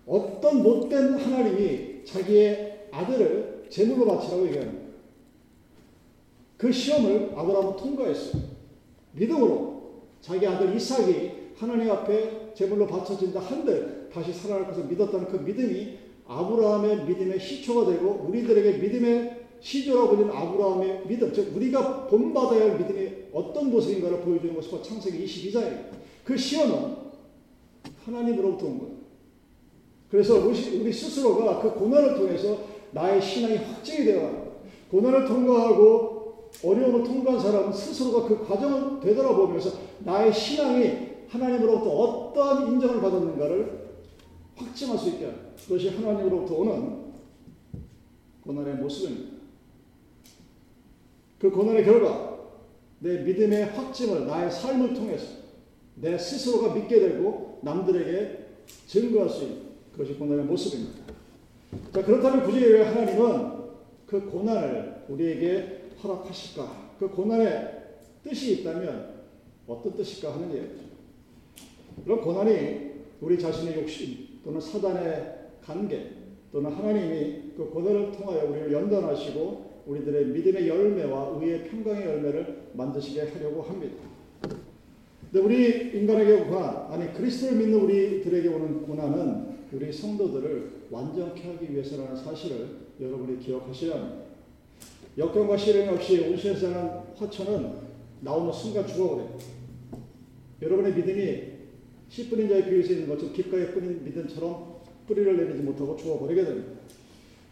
어떤 0.07 0.63
못된 0.63 1.15
하나님이 1.15 2.05
자기의 2.05 2.89
아들을 2.91 3.67
제물로 3.69 4.07
바치라고 4.07 4.47
얘기합니다. 4.49 4.91
그 6.57 6.73
시험을 6.73 7.33
아브라함은 7.35 7.77
통과했어요. 7.77 8.43
믿음으로 9.13 9.81
자기 10.21 10.47
아들 10.47 10.75
이삭이 10.75 11.31
하나님 11.57 11.91
앞에 11.91 12.53
제물로 12.55 12.87
바쳐진다 12.87 13.41
한들 13.41 14.00
다시 14.13 14.33
살아날 14.33 14.67
것을 14.67 14.85
믿었다는 14.85 15.29
그 15.29 15.37
믿음이 15.37 15.99
아브라함의 16.27 17.05
믿음의 17.07 17.41
시초가 17.41 17.91
되고 17.91 18.27
우리들에게 18.29 18.79
믿음의 18.79 19.41
시조라고 19.61 20.17
불리는 20.17 20.35
아브라함의 20.35 21.03
믿음, 21.07 21.33
즉 21.33 21.55
우리가 21.55 22.07
본받아야 22.07 22.71
할 22.71 22.79
믿음이 22.79 23.11
어떤 23.33 23.71
모습인가를 23.71 24.21
보여주는 24.21 24.55
것이 24.55 24.71
바로 24.71 24.83
창세기 24.83 25.25
22장이에요. 25.25 25.85
그 26.25 26.37
시험은 26.37 26.97
하나님으로부터 28.05 28.67
온 28.67 28.79
거예요. 28.79 28.95
그래서 30.11 30.37
우리 30.39 30.93
스스로가 30.93 31.61
그 31.61 31.75
고난을 31.75 32.15
통해서 32.15 32.59
나의 32.93 33.21
신앙이 33.23 33.57
확증이 33.57 34.05
되어갑니다. 34.05 34.51
고난을 34.91 35.27
통과하고 35.27 36.51
어려움을 36.65 37.05
통과한 37.05 37.41
사람은 37.41 37.73
스스로가 37.73 38.27
그 38.27 38.45
과정을 38.45 39.01
되돌아보면서 39.01 39.71
나의 40.01 40.33
신앙이 40.33 41.11
하나님으로부터 41.29 41.91
어떠한 41.91 42.73
인정을 42.73 43.01
받았는가를 43.01 43.80
확증할 44.61 44.99
수 44.99 45.09
있게 45.11 45.33
그것이 45.65 45.89
하나님으로부터 45.91 46.55
오는 46.57 47.11
고난의 48.43 48.75
모습입니다. 48.77 49.41
그 51.39 51.51
고난의 51.51 51.85
결과 51.85 52.39
내 52.99 53.23
믿음의 53.23 53.71
확증을 53.71 54.27
나의 54.27 54.51
삶을 54.51 54.95
통해서 54.95 55.41
내 55.95 56.17
스스로가 56.19 56.75
믿게 56.75 57.01
되고 57.01 57.61
남들에게 57.63 58.47
증거할 58.87 59.29
수 59.29 59.45
있는 59.45 59.63
그것이 59.93 60.15
고난의 60.15 60.45
모습입니다. 60.45 61.13
자 61.93 62.05
그렇다면 62.05 62.45
굳이 62.45 62.61
왜 62.61 62.83
하나님은 62.83 63.61
그 64.07 64.25
고난을 64.27 65.05
우리에게 65.09 65.91
허락하실까? 66.03 66.97
그 66.99 67.09
고난의 67.09 67.81
뜻이 68.23 68.61
있다면 68.61 69.21
어떤 69.67 69.95
뜻일까 69.95 70.35
하는 70.35 70.55
얘기죠. 70.55 70.91
그런 72.05 72.21
고난이 72.21 72.91
우리 73.21 73.39
자신의 73.39 73.81
욕심 73.81 74.30
또는 74.45 74.61
사단의 74.61 75.39
관계 75.65 76.13
또는 76.53 76.73
하나님이 76.73 77.53
그 77.57 77.71
고난을 77.71 78.13
통하여 78.13 78.51
우리를 78.51 78.73
연단하시고 78.73 79.71
우리들의 79.87 80.27
믿음의 80.27 80.69
열매와 80.69 81.39
의의 81.39 81.65
평강의 81.65 82.07
열매를 82.07 82.71
만드시게 82.75 83.23
하려고 83.23 83.63
합니다. 83.63 83.97
근데 85.33 85.45
우리 85.45 85.99
인간에게 86.01 86.45
고난, 86.45 86.91
아니 86.91 87.13
그리스도를 87.13 87.59
믿는 87.59 87.81
우리들에게 87.81 88.49
오는 88.49 88.83
고난은 88.83 89.51
우리 89.73 89.93
성도들을 89.93 90.87
완전케 90.91 91.49
하기 91.49 91.73
위해서라는 91.73 92.17
사실을 92.17 92.67
여러분이 93.01 93.39
기억하셔야 93.39 93.95
합니다. 93.95 94.25
역경과 95.17 95.57
시련 95.57 95.89
없이 95.91 96.21
온 96.21 96.37
세상은 96.37 97.03
화천은 97.17 97.73
나오는 98.21 98.53
순간 98.53 98.87
죽어버려요. 98.87 99.39
여러분의 100.63 100.95
믿음이 100.95 101.50
씨 102.11 102.29
뿌린 102.29 102.49
자의 102.49 102.65
비유에 102.65 102.83
있는 102.83 103.09
것처럼 103.09 103.33
귓가에 103.33 103.71
뿌린 103.71 104.05
믿음처럼 104.05 104.81
뿌리를 105.07 105.37
내리지 105.37 105.63
못하고 105.63 105.97
죽어버리게 105.97 106.45
됩니다. 106.45 106.73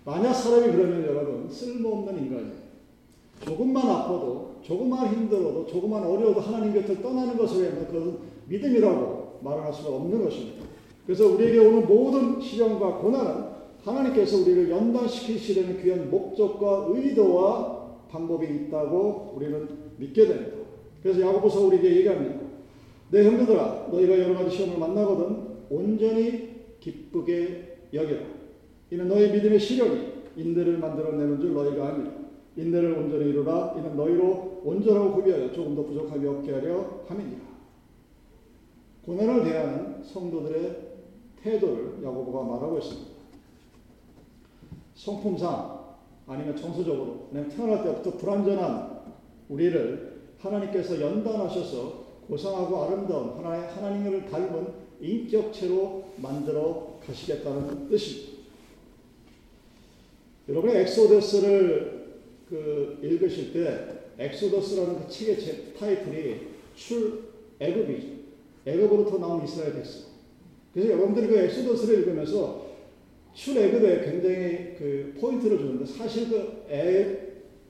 만약 0.04 0.32
사람이 0.34 0.72
그러면 0.72 1.04
여러분 1.06 1.48
쓸모없는 1.48 2.18
인간이에요. 2.24 2.68
조금만 3.40 3.88
아파도 3.88 4.56
조금만 4.62 5.14
힘들어도 5.14 5.66
조금만 5.66 6.02
어려워도 6.02 6.40
하나님 6.40 6.74
곁을 6.74 7.00
떠나는 7.00 7.38
것을 7.38 7.62
위한 7.62 7.86
그것은 7.86 8.18
믿음이라고 8.48 9.38
말할 9.42 9.72
수가 9.72 9.90
없는 9.90 10.24
것입니다. 10.24 10.66
그래서 11.06 11.28
우리에게 11.28 11.58
오는 11.58 11.86
모든 11.86 12.40
시련과 12.40 12.98
고난은 12.98 13.44
하나님께서 13.84 14.38
우리를 14.38 14.70
연단시키시려는 14.70 15.80
귀한 15.82 16.10
목적과 16.10 16.88
의도와 16.90 17.90
방법이 18.10 18.44
있다고 18.44 19.34
우리는 19.36 19.68
믿게 19.98 20.26
됩니다. 20.26 20.56
그래서 21.00 21.20
야고보서 21.20 21.66
우리에게 21.66 21.96
얘기합니다. 21.98 22.47
내 23.10 23.24
형제들아 23.24 23.88
너희가 23.90 24.18
여러 24.18 24.34
가지 24.34 24.56
시험을 24.56 24.78
만나거든 24.78 25.48
온전히 25.70 26.76
기쁘게 26.80 27.88
여겨라. 27.92 28.22
이는 28.90 29.08
너희 29.08 29.30
믿음의 29.32 29.58
시력이 29.58 30.18
인내를 30.36 30.78
만들어내는 30.78 31.40
줄 31.40 31.54
너희가 31.54 31.88
아니라 31.88 32.12
인내를 32.56 32.92
온전히 32.92 33.30
이루라. 33.30 33.74
이는 33.78 33.96
너희로 33.96 34.62
온전하고 34.64 35.14
구비하여 35.14 35.52
조금 35.52 35.74
더 35.74 35.84
부족함이 35.84 36.26
없게 36.26 36.52
하려 36.52 37.02
함이니라. 37.06 37.40
고난을 39.04 39.44
대하는 39.44 40.02
성도들의 40.02 40.88
태도를 41.42 42.02
야고보가 42.02 42.44
말하고 42.44 42.78
있습니다. 42.78 43.10
성품상 44.94 45.78
아니면 46.26 46.56
정서적으로 46.56 47.28
태어날 47.32 47.84
때부터 47.84 48.18
불완전한 48.18 48.98
우리를 49.48 50.18
하나님께서 50.38 51.00
연단하셔서 51.00 52.07
고상하고 52.28 52.84
아름다운 52.84 53.30
하나의 53.38 53.68
하나님을 53.68 54.26
닮은 54.26 54.66
인격체로 55.00 56.04
만들어 56.16 56.98
가시겠다는 57.06 57.88
뜻입니다. 57.88 58.38
여러분이 60.48 60.76
Exodus를 60.76 62.08
그 62.48 62.98
읽으실 63.02 63.52
때 63.52 63.98
Exodus라는 64.18 65.04
그 65.04 65.10
책의 65.10 65.74
타이틀이 65.78 66.40
출애굽이죠. 66.74 68.18
애굽으로부터 68.66 69.18
나온 69.18 69.44
이스라엘 69.44 69.74
백성. 69.74 70.02
그래서 70.72 70.90
여러분들이 70.90 71.28
그 71.28 71.38
Exodus를 71.38 72.00
읽으면서 72.00 72.66
출애굽에 73.34 74.04
굉장히 74.04 74.74
그 74.78 75.16
포인트를 75.20 75.58
주는데 75.58 75.86
사실 75.86 76.28
그 76.28 76.64
애, 76.70 77.18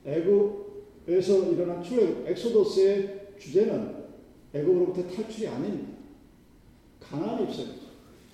애굽에서 0.05 1.53
일어난 1.53 1.83
출애굽 1.83 2.29
Exodus의 2.29 3.29
주제는 3.39 4.08
애굽으로부터 4.55 5.09
탈출이 5.15 5.49
아닙니다. 5.49 5.99
가나안 7.01 7.43
입성이죠. 7.43 7.89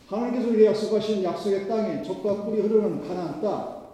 하나님께서 0.06 0.49
우리에게 0.49 0.66
약속하신 0.66 1.23
약속의 1.23 1.66
땅에 1.66 2.02
젖과 2.02 2.44
꿀이 2.44 2.61
흐르는 2.61 3.06
가나안 3.06 3.40
땅, 3.40 3.85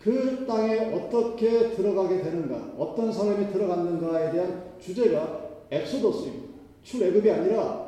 그 0.00 0.46
땅에 0.46 0.94
어떻게 0.94 1.70
들어가게 1.70 2.22
되는가, 2.22 2.74
어떤 2.78 3.12
사람이 3.12 3.52
들어갔는가에 3.52 4.32
대한 4.32 4.64
주제가 4.80 5.66
Exodus입니다. 5.70 6.46
출애굽이 6.82 7.30
아니라 7.30 7.86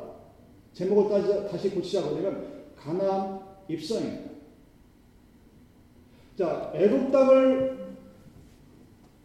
제목을 0.73 1.09
따지, 1.09 1.49
다시 1.49 1.69
고치자 1.69 2.09
보면 2.09 2.65
가나안 2.75 3.39
입성입니다. 3.67 4.29
자, 6.37 6.71
애굽 6.73 7.11
땅을 7.11 7.79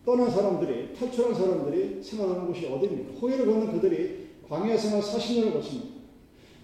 떠난 0.04 0.30
사람들이 0.30 0.92
탈출한 0.94 1.34
사람들이 1.34 2.02
생활하는 2.02 2.46
곳이 2.46 2.66
어디입니까? 2.66 3.18
호의를 3.18 3.46
걷는 3.46 3.72
그들이 3.72 4.23
광야 4.54 4.76
생활 4.76 5.02
40년을 5.02 5.52
거칩니다. 5.52 5.88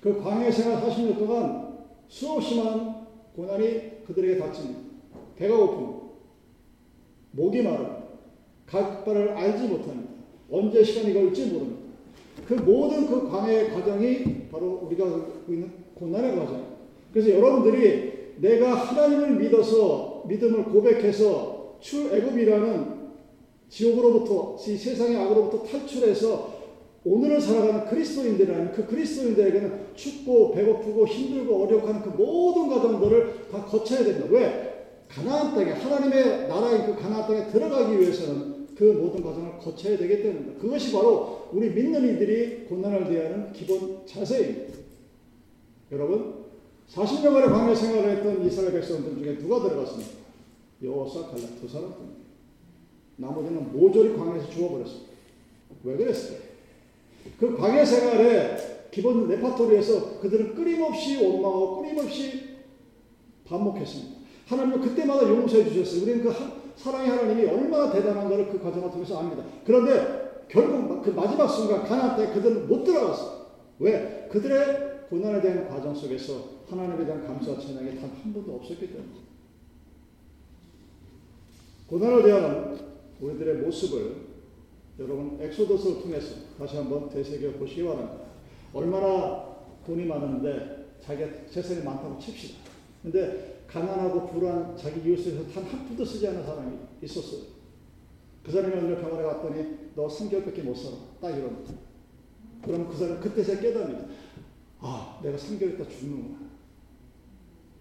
그 0.01 0.23
광야 0.23 0.49
생활 0.51 0.81
40년 0.81 1.19
동안 1.19 1.79
수없이 2.09 2.57
많은 2.57 2.93
고난이 3.35 4.05
그들에게 4.07 4.39
닥칩니다. 4.39 4.81
배가 5.37 5.57
고픕니다. 5.57 6.01
목이 7.33 7.63
마릅니다. 7.63 8.05
갈 8.67 9.05
바를 9.05 9.31
알지 9.31 9.67
못합니다. 9.67 10.11
언제 10.51 10.85
시간이 10.85 11.13
걸릴지 11.13 11.47
모릅니다. 11.47 11.81
그 12.47 12.55
모든 12.55 13.07
그 13.09 13.29
광야의 13.29 13.71
과정이 13.71 14.49
바로 14.51 14.83
우리가 14.85 15.05
갖고 15.11 15.53
있는 15.53 15.73
고난의 15.95 16.37
과정. 16.37 16.65
그래서 17.13 17.31
여러분들이 17.31 18.37
내가 18.37 18.75
하나님을 18.75 19.37
믿어서 19.37 20.25
믿음을 20.29 20.65
고백해서 20.65 21.77
출애굽이라는 21.81 23.01
지옥으로부터 23.69 24.57
이 24.69 24.77
세상의 24.77 25.17
악으로부터 25.17 25.65
탈출해서 25.65 26.60
오늘을 27.05 27.41
살아가는 27.41 27.87
그리스도인들이라면 27.87 28.73
그 28.73 28.87
그리스도인들에게는 28.87 29.95
춥고 29.95 30.53
배고프고 30.53 31.07
힘들고 31.07 31.65
어렵고 31.65 32.03
그 32.03 32.23
모든 32.23 32.69
과정들을 32.69 33.49
다 33.51 33.65
거쳐야 33.65 34.05
됩니다. 34.05 34.27
왜? 34.31 34.71
가나안 35.09 35.55
땅에 35.55 35.73
하나님의 35.73 36.49
나라인 36.49 36.87
그 36.87 37.01
가나안 37.01 37.27
땅에 37.27 37.51
들어가기 37.51 37.99
위해서는 37.99 38.69
그 38.77 38.85
모든 38.85 39.23
과정을 39.23 39.59
거쳐야 39.59 39.97
되기 39.97 40.23
때문입니다. 40.23 40.61
그것이 40.61 40.93
바로 40.93 41.49
우리 41.53 41.71
믿는 41.71 42.17
이들이 42.17 42.65
고난을 42.67 43.09
대하는 43.09 43.53
기본 43.53 44.07
자세입니다. 44.07 44.79
여러분, 45.93 46.45
40년간의 46.89 47.47
광야 47.47 47.75
생활을 47.75 48.11
했던 48.17 48.45
이스라엘 48.45 48.73
백성들 48.73 49.23
중에 49.23 49.39
누가 49.39 49.63
들어갔습니까? 49.63 50.13
여호사 50.83 51.27
갈라 51.27 51.47
두 51.61 51.69
사람뿐입니다. 51.69 52.21
나머지는 53.17 53.73
모조리 53.73 54.17
광야에서 54.17 54.51
죽어버렸습니다. 54.51 55.11
왜 55.85 55.97
그랬어요? 55.97 56.50
그 57.39 57.57
광야 57.57 57.85
생활의 57.85 58.57
기본 58.91 59.29
레파토리에서 59.29 60.21
그들은 60.21 60.55
끊임없이 60.55 61.23
원망하고 61.23 61.83
끊임없이 61.83 62.57
반복했습니다. 63.47 64.21
하나님은 64.47 64.81
그때마다 64.81 65.29
용서해 65.29 65.69
주셨어요. 65.69 66.03
우리는 66.03 66.23
그 66.23 66.35
사랑의 66.77 67.09
하나님이 67.11 67.47
얼마나 67.47 67.93
대단한가를 67.93 68.49
그 68.49 68.61
과정을 68.61 68.91
통해서 68.91 69.19
압니다. 69.19 69.45
그런데 69.65 70.45
결국 70.49 71.03
그 71.03 71.11
마지막 71.11 71.47
순간 71.47 71.85
가나안 71.85 72.17
때 72.17 72.33
그들은 72.33 72.67
못 72.69 72.85
들어갔어요. 72.85 73.47
왜? 73.79 74.29
그들의 74.31 74.91
고난에 75.09 75.41
대한 75.41 75.69
과정 75.69 75.95
속에서 75.95 76.61
하나님에 76.69 77.05
대한 77.05 77.27
감사와 77.27 77.59
찬양이 77.59 77.99
단 78.01 78.11
한 78.23 78.33
번도 78.33 78.55
없었기 78.57 78.89
때문에 78.89 79.09
고난을 81.89 82.23
대하는 82.23 82.79
우리들의 83.21 83.57
모습을 83.63 84.30
여러분 85.01 85.39
엑소더스를 85.41 86.03
통해서 86.03 86.35
다시 86.59 86.77
한번 86.77 87.09
되새겨 87.09 87.53
보시기 87.59 87.85
바랍니다. 87.85 88.27
얼마나 88.75 89.57
돈이 89.87 90.05
많은데 90.05 90.91
자기가 91.01 91.47
재산이 91.51 91.83
많다고 91.83 92.19
칩시다. 92.19 92.59
근데 93.03 93.65
가난하고 93.67 94.27
불안 94.29 94.77
자기 94.77 95.09
이웃에서 95.09 95.51
단 95.53 95.65
한 95.65 95.87
푼도 95.89 96.05
쓰지 96.05 96.29
않은 96.29 96.45
사람이 96.45 96.77
있었어요. 97.03 97.43
그 98.45 98.53
사람이 98.53 98.75
어느 98.75 99.01
병원에 99.01 99.23
갔더니 99.23 99.79
너 99.95 100.07
3개월밖에 100.07 100.63
못 100.63 100.75
살아. 100.75 100.97
딱 101.21 101.31
이럽니다. 101.31 101.73
그럼 102.63 102.89
그 102.89 102.97
사람 102.97 103.21
그때서 103.21 103.59
깨닫니다. 103.59 104.05
아, 104.81 105.19
내가 105.23 105.37
3개월 105.39 105.75
있다 105.75 105.89
죽는구나. 105.89 106.51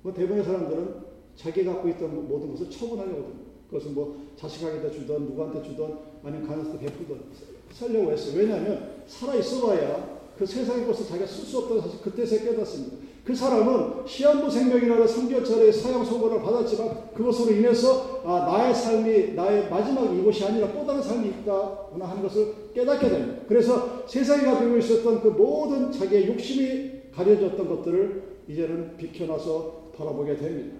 뭐 0.03 0.13
대부분의 0.13 0.43
사람들은 0.45 1.09
자기 1.35 1.65
갖고 1.65 1.89
있던 1.89 2.27
모든 2.29 2.51
것을 2.51 2.69
처분하려고 2.69 3.23
듭니다. 3.23 3.38
그것은 3.69 3.93
뭐 3.93 4.29
자식에게 4.35 4.91
주던 4.91 5.25
누구한테 5.25 5.61
주던 5.61 5.99
아니면 6.23 6.47
가난한테 6.47 6.79
베푸던 6.79 7.23
살려고 7.71 8.11
했어요. 8.11 8.37
왜냐하면 8.37 9.03
살아 9.07 9.35
있어봐야 9.35 10.19
그 10.37 10.45
세상의 10.45 10.87
것을 10.87 11.05
자기가 11.05 11.27
쓸 11.27 11.45
수 11.45 11.59
없다는 11.59 11.81
사실 11.81 12.01
그때서 12.01 12.37
깨닫습니다. 12.37 12.97
그 13.25 13.35
사람은 13.35 14.07
시한부 14.07 14.49
생명이라는 14.49 15.05
3개월짜리 15.05 15.71
사형 15.71 16.03
선고를 16.03 16.41
받았지만 16.41 17.13
그것으로 17.13 17.51
인해서 17.55 18.21
아, 18.25 18.45
나의 18.45 18.73
삶이 18.73 19.33
나의 19.33 19.69
마지막 19.69 20.05
이곳이 20.15 20.45
아니라 20.45 20.71
또 20.73 20.85
다른 20.85 21.01
삶이 21.01 21.27
있다구나 21.27 22.05
하는 22.05 22.23
것을 22.23 22.53
깨닫게 22.73 23.07
됩니다. 23.07 23.41
그래서 23.47 24.03
세상이 24.07 24.45
가지고 24.45 24.77
있었던 24.77 25.21
그 25.21 25.27
모든 25.27 25.91
자기의 25.91 26.27
욕심이 26.27 27.11
가려졌던 27.13 27.67
것들을 27.67 28.23
이제는 28.47 28.97
비켜나서 28.97 29.91
바라보게 29.95 30.37
됩니다. 30.37 30.77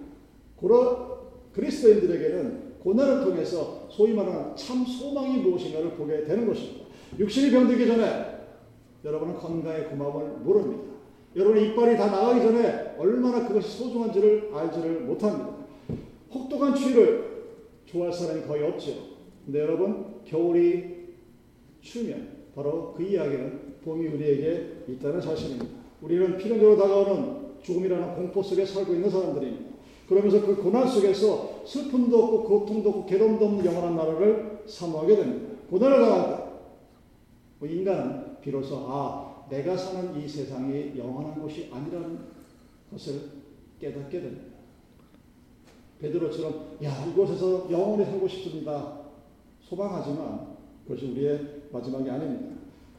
그러 0.58 1.20
그리스도인들에게는 1.52 2.69
고난을 2.82 3.24
통해서 3.24 3.86
소위 3.90 4.12
말하는 4.14 4.56
참 4.56 4.84
소망이 4.84 5.38
무엇인가를 5.38 5.92
보게 5.92 6.24
되는 6.24 6.46
것입니다. 6.46 6.86
육신이 7.18 7.50
병들기 7.50 7.86
전에 7.86 8.40
여러분은 9.04 9.36
건강의 9.36 9.88
고마움을 9.88 10.38
모릅니다. 10.38 10.90
여러분의 11.36 11.68
이빨이 11.68 11.96
다 11.96 12.06
나가기 12.06 12.40
전에 12.40 12.96
얼마나 12.98 13.46
그것이 13.46 13.78
소중한지를 13.78 14.50
알지를 14.52 15.00
못합니다. 15.00 15.56
혹독한 16.32 16.74
추위를 16.74 17.30
좋아할 17.86 18.12
사람이 18.12 18.42
거의 18.46 18.64
없죠. 18.64 18.92
근데 19.44 19.60
여러분, 19.60 20.20
겨울이 20.24 21.14
추면 21.80 22.28
바로 22.54 22.94
그 22.96 23.02
이야기는 23.02 23.76
봄이 23.84 24.06
우리에게 24.08 24.84
있다는 24.88 25.20
사실입니다. 25.20 25.66
우리는 26.02 26.36
필연적으로 26.36 26.76
다가오는 26.76 27.40
죽음이라는 27.62 28.14
공포 28.14 28.42
속에 28.42 28.64
살고 28.64 28.94
있는 28.94 29.10
사람들입니다. 29.10 29.69
그러면서 30.10 30.44
그 30.44 30.56
고난 30.56 30.88
속에서 30.88 31.62
슬픔도 31.64 32.18
없고 32.18 32.42
고통도 32.42 32.88
없고 32.88 33.06
괴로움도 33.06 33.46
없는 33.46 33.64
영원한 33.64 33.94
나라를 33.94 34.64
사모하게 34.66 35.14
됩니다. 35.14 35.54
고난을 35.70 36.00
당한다. 36.00 36.50
뭐 37.60 37.68
인간은 37.68 38.40
비로소 38.40 38.86
아 38.88 39.46
내가 39.48 39.76
사는 39.76 40.20
이 40.20 40.28
세상이 40.28 40.98
영원한 40.98 41.40
곳이 41.40 41.70
아니라는 41.72 42.18
것을 42.90 43.20
깨닫게 43.78 44.20
됩니다. 44.20 44.50
베드로처럼 46.00 46.78
야 46.82 47.06
이곳에서 47.06 47.70
영원히 47.70 48.04
살고 48.04 48.26
싶습니다. 48.26 49.02
소망하지만 49.62 50.56
그것이 50.88 51.06
우리의 51.12 51.68
마지막이 51.70 52.10
아닙니다. 52.10 52.56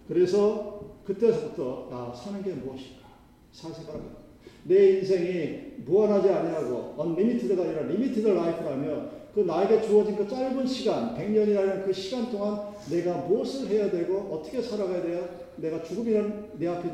그래서 0.08 0.80
그때부터 1.04 1.90
나 1.92 2.14
사는 2.14 2.42
게 2.42 2.54
무엇인가 2.54 3.10
살생각합니다. 3.52 4.31
내 4.64 5.00
인생이 5.00 5.60
무한하지 5.86 6.30
아니하고 6.30 6.94
unlimited가 6.98 7.64
아니라 7.64 7.82
limited 7.84 8.28
life라면 8.28 9.22
그 9.34 9.40
나에게 9.42 9.82
주어진 9.82 10.16
그 10.18 10.28
짧은 10.28 10.68
시간, 10.68 11.16
100년이라는 11.16 11.86
그 11.86 11.94
시간 11.94 12.30
동안 12.30 12.60
내가 12.90 13.18
무엇을 13.28 13.70
해야 13.70 13.90
되고 13.90 14.18
어떻게 14.32 14.62
살아가야 14.62 15.02
돼야 15.02 15.22
내가 15.56 15.82
죽음이라는 15.82 16.46
내 16.58 16.68
앞에 16.68 16.90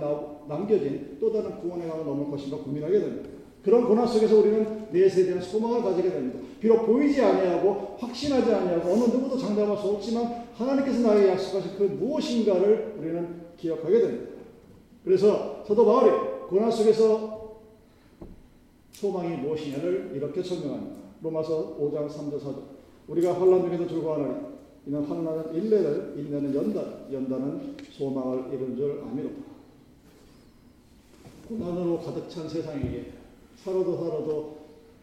남겨진 0.47 1.17
또 1.19 1.31
다른 1.31 1.60
구원의 1.60 1.89
강을 1.89 2.05
넘을 2.05 2.29
것인가 2.29 2.57
고민하게 2.57 2.99
됩니다. 2.99 3.29
그런 3.63 3.86
고난 3.86 4.07
속에서 4.07 4.38
우리는 4.39 4.88
내세에 4.91 5.25
대한 5.25 5.41
소망을 5.41 5.81
가지게 5.81 6.10
됩니다. 6.10 6.39
비록 6.60 6.86
보이지 6.86 7.21
아니하고 7.21 7.97
확신하지 7.99 8.53
아니하고 8.53 8.89
어느 8.89 9.03
누구도 9.05 9.38
장담할 9.38 9.77
수 9.77 9.88
없지만 9.89 10.45
하나님께서 10.53 11.07
나에게 11.07 11.29
약속하신 11.29 11.77
그 11.77 11.83
무엇인가를 11.83 12.95
우리는 12.99 13.41
기억하게 13.57 13.99
됩니다. 13.99 14.31
그래서 15.03 15.63
사도 15.67 15.86
바울이 15.86 16.12
고난 16.49 16.71
속에서 16.71 17.37
소망이 18.99 19.38
무엇이냐를 19.38 20.12
이렇게 20.15 20.41
설명합니다. 20.41 20.97
로마서 21.21 21.77
5장 21.79 22.10
3절 22.10 22.41
4절 22.41 22.63
우리가 23.07 23.39
환란 23.39 23.62
중에도 23.62 23.88
즐거워하나니 23.88 24.47
이는 24.88 25.03
환란은 25.03 25.53
인내를 25.55 26.15
인내는 26.17 26.55
연단 26.55 27.07
연단은 27.12 27.77
소망을 27.91 28.51
이룬 28.51 28.75
줄 28.75 28.99
아미로다. 29.03 29.36
고난으로 31.47 31.99
가득 31.99 32.27
찬 32.27 32.49
세상에게 32.49 33.12
살아도 33.57 33.97
살아도 33.97 34.57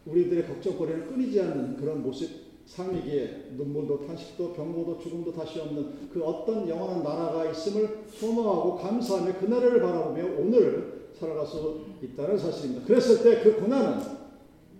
우리들의 0.05 0.45
걱정거리는 0.45 1.07
끊이지 1.07 1.39
않는 1.41 1.77
그런 1.77 2.03
모습 2.03 2.44
삶이기에 2.65 3.51
눈물도 3.55 4.05
탄식도 4.05 4.53
병고도 4.53 4.99
죽음도 4.99 5.31
다시 5.31 5.59
없는 5.59 6.09
그 6.09 6.23
어떤 6.23 6.67
영원한 6.67 7.03
나라가 7.03 7.49
있음을 7.49 8.05
소망하고 8.07 8.75
감사하며 8.77 9.39
그날을 9.39 9.81
바라보며 9.81 10.23
오늘 10.39 11.09
살아갈 11.13 11.45
수 11.45 11.85
있다는 12.01 12.37
사실입니다. 12.37 12.85
그랬을 12.85 13.23
때 13.23 13.43
그 13.43 13.61
고난은 13.61 14.01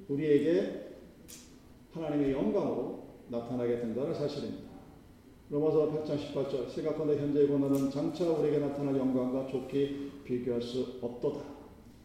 우리에게 0.09 0.97
하나님의 1.93 2.33
영광으로 2.33 3.05
나타나게 3.29 3.79
된다는 3.79 4.13
사실입니다. 4.13 4.65
로마서 5.49 5.91
8장 5.91 6.17
18절 6.17 6.69
생각하는 6.69 7.17
현재의 7.17 7.47
고난은 7.47 7.89
장차 7.91 8.27
우리에게 8.29 8.57
나타날 8.57 8.97
영광과 8.97 9.47
좋게 9.47 10.23
비교할 10.23 10.61
수 10.61 10.97
없도다 11.01 11.39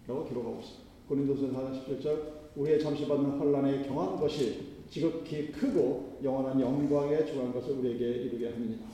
라고 0.06 0.24
기록하고 0.24 0.60
있습니다. 0.60 0.90
고린도서 1.08 1.46
4장 1.46 2.02
17절 2.02 2.40
우리의 2.56 2.78
잠시 2.80 3.08
받는 3.08 3.38
환란에 3.38 3.82
경한 3.82 4.16
것이 4.20 4.79
지극히 4.90 5.52
크고 5.52 6.18
영원한 6.22 6.60
영광에 6.60 7.24
주한 7.24 7.52
것을 7.52 7.74
우리에게 7.78 8.04
이루게 8.24 8.50
합니다. 8.50 8.86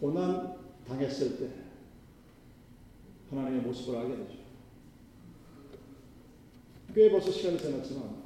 고난 0.00 0.56
당했을 0.86 1.38
때 1.38 1.48
하나님의 3.30 3.62
모습을 3.62 3.98
알게 3.98 4.16
되죠. 4.16 4.38
꽤 6.94 7.10
벌써 7.10 7.30
시간이 7.30 7.58
지났지만 7.58 8.22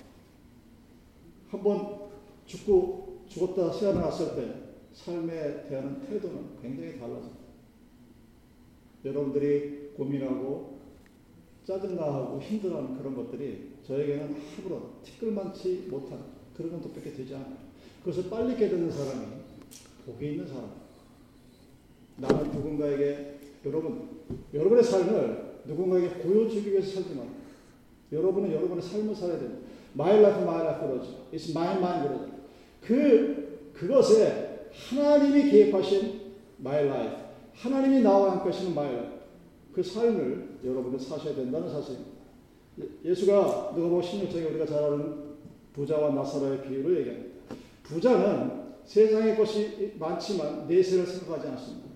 한 1.48 1.62
번 1.62 2.08
죽고 2.44 3.22
죽었다 3.28 3.72
살아났을 3.72 4.34
때 4.36 4.54
삶에 4.92 5.66
대한 5.68 6.00
태도는 6.06 6.60
굉장히 6.60 6.98
달라집니다. 6.98 7.38
여러분들이 9.04 9.92
고민하고 9.96 10.78
짜증나고 11.64 12.40
힘들어하는 12.40 12.98
그런 12.98 13.14
것들이 13.14 13.77
저에게는 13.88 14.36
아무런 14.58 14.82
티끌만치 15.02 15.88
못한 15.90 16.22
그런 16.54 16.70
정도밖에 16.72 17.10
되지 17.10 17.34
않아요. 17.34 17.56
그것을 18.04 18.28
빨리 18.28 18.54
깨닫는 18.54 18.90
사람이 18.90 19.26
복이 20.04 20.32
있는 20.32 20.46
사람. 20.46 20.70
나는 22.18 22.50
누군가에게 22.50 23.38
여러분 23.64 24.08
여러분의 24.52 24.84
삶을 24.84 25.60
누군가에게 25.64 26.18
보여주기 26.18 26.70
위해서 26.70 27.00
살지 27.00 27.14
말 27.14 27.26
여러분은 28.12 28.52
여러분의 28.52 28.82
삶을 28.82 29.14
살아야 29.14 29.38
됩니다. 29.38 29.66
My 29.94 30.18
life, 30.18 30.42
my 30.42 30.60
life 30.60 30.86
그러죠. 30.86 31.26
It's 31.32 31.50
my 31.50 31.76
mind 31.78 32.08
그러죠. 32.08 32.38
그, 32.82 33.72
그것에 33.72 34.68
하나님이 34.72 35.50
계획하신 35.50 36.20
my 36.60 36.84
life, 36.84 37.16
하나님이 37.54 38.02
나와 38.02 38.32
함께 38.32 38.50
하시는 38.50 38.72
my 38.72 38.86
life, 38.86 39.18
그 39.72 39.82
삶을 39.82 40.58
여러분은 40.64 40.98
사셔야 40.98 41.34
된다는 41.34 41.70
사실입니다. 41.70 42.07
예수가 43.04 43.72
누가복음 43.74 44.00
16장에 44.00 44.50
우리가 44.50 44.66
잘 44.66 44.84
아는 44.84 45.28
부자와 45.72 46.12
나사로의 46.14 46.62
비유를 46.62 47.00
얘기합니다. 47.00 47.38
부자는 47.82 48.68
세상의 48.84 49.36
것이 49.36 49.94
많지만 49.98 50.66
내세를 50.66 51.06
생각하지 51.06 51.48
않습니다. 51.48 51.88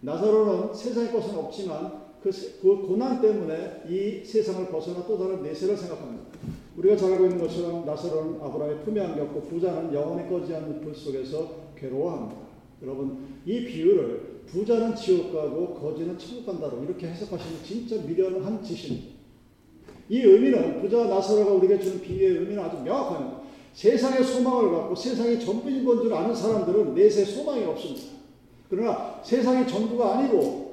나사로는 0.00 0.74
세상의 0.74 1.12
것은 1.12 1.36
없지만 1.36 2.04
그, 2.22 2.30
그 2.62 2.86
고난 2.86 3.20
때문에 3.20 3.82
이 3.88 4.24
세상을 4.24 4.68
벗어나 4.68 5.06
또 5.06 5.18
다른 5.18 5.42
내세를 5.42 5.76
생각합니다. 5.76 6.24
우리가 6.76 6.96
잘 6.96 7.12
알고 7.12 7.24
있는 7.26 7.38
것처럼 7.38 7.86
나사로는 7.86 8.40
아브라함의 8.40 8.84
품에 8.84 9.00
안겼고 9.00 9.42
부자는 9.42 9.94
영원히 9.94 10.28
꺼지 10.28 10.54
않는 10.54 10.80
불 10.80 10.94
속에서 10.94 11.64
괴로워합니다. 11.76 12.40
여러분 12.82 13.40
이 13.46 13.64
비유를 13.64 14.42
부자는 14.46 14.94
지옥 14.94 15.32
가고 15.32 15.74
거지는 15.74 16.18
천국 16.18 16.46
간다로 16.46 16.82
이렇게 16.84 17.06
해석하시면 17.08 17.62
진짜 17.64 18.02
미련한 18.02 18.62
짓입니다. 18.62 19.13
이 20.08 20.20
의미는 20.20 20.80
부자와 20.82 21.06
나사로가 21.06 21.52
우리에게 21.52 21.82
주는 21.82 22.00
비유의 22.00 22.38
의미는 22.38 22.62
아주 22.62 22.76
명확합니다. 22.82 23.38
세상의 23.72 24.22
소망을 24.22 24.70
갖고 24.70 24.94
세상이 24.94 25.40
전부인 25.40 25.84
건 25.84 26.02
줄 26.02 26.12
아는 26.14 26.34
사람들은 26.34 26.94
내세 26.94 27.24
소망이 27.24 27.64
없습니다. 27.64 28.14
그러나 28.70 29.20
세상이 29.22 29.66
전부가 29.66 30.18
아니고 30.18 30.64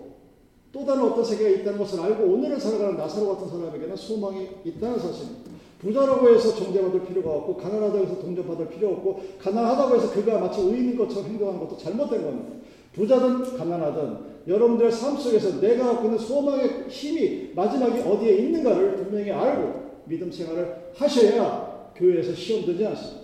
또 0.72 0.86
다른 0.86 1.04
어떤 1.04 1.24
세계가 1.24 1.50
있다는 1.62 1.80
것을 1.80 2.00
알고 2.00 2.24
오늘을 2.24 2.60
살아가는 2.60 2.96
나사로 2.98 3.36
같은 3.36 3.50
사람에게는 3.50 3.96
소망이 3.96 4.48
있다는 4.63 5.00
사실입니다. 5.00 5.52
부자라고 5.80 6.30
해서 6.30 6.56
정죄받을 6.56 7.06
필요가 7.06 7.32
없고 7.32 7.58
가난하다고 7.58 8.06
해서 8.06 8.20
동정받을 8.20 8.70
필요 8.70 8.89
없고 8.89 9.22
가난하다고 9.41 9.96
해서 9.96 10.12
그가 10.12 10.38
마치 10.38 10.62
의인인 10.62 10.96
것처럼 10.96 11.26
행동하는 11.30 11.60
것도 11.60 11.76
잘못된 11.78 12.24
겁니다. 12.24 12.50
부자든 12.94 13.58
가난하든 13.58 14.31
여러분들의 14.47 14.91
삶 14.91 15.17
속에서 15.17 15.60
내가 15.60 15.86
갖고 15.86 16.06
있는 16.06 16.17
소망의 16.17 16.89
힘이 16.89 17.51
마지막에 17.54 18.01
어디에 18.01 18.38
있는가를 18.38 18.95
분명히 18.97 19.32
알고 19.32 20.01
믿음 20.06 20.32
생활을 20.32 20.91
하셔야 20.95 21.91
교회에서 21.95 22.34
시험 22.34 22.65
들지 22.65 22.86
않습니다. 22.86 23.21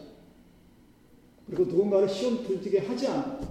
그리고 1.47 1.63
누군가를 1.63 2.08
시험 2.08 2.45
들게 2.45 2.80
하지 2.80 3.08
않고 3.08 3.45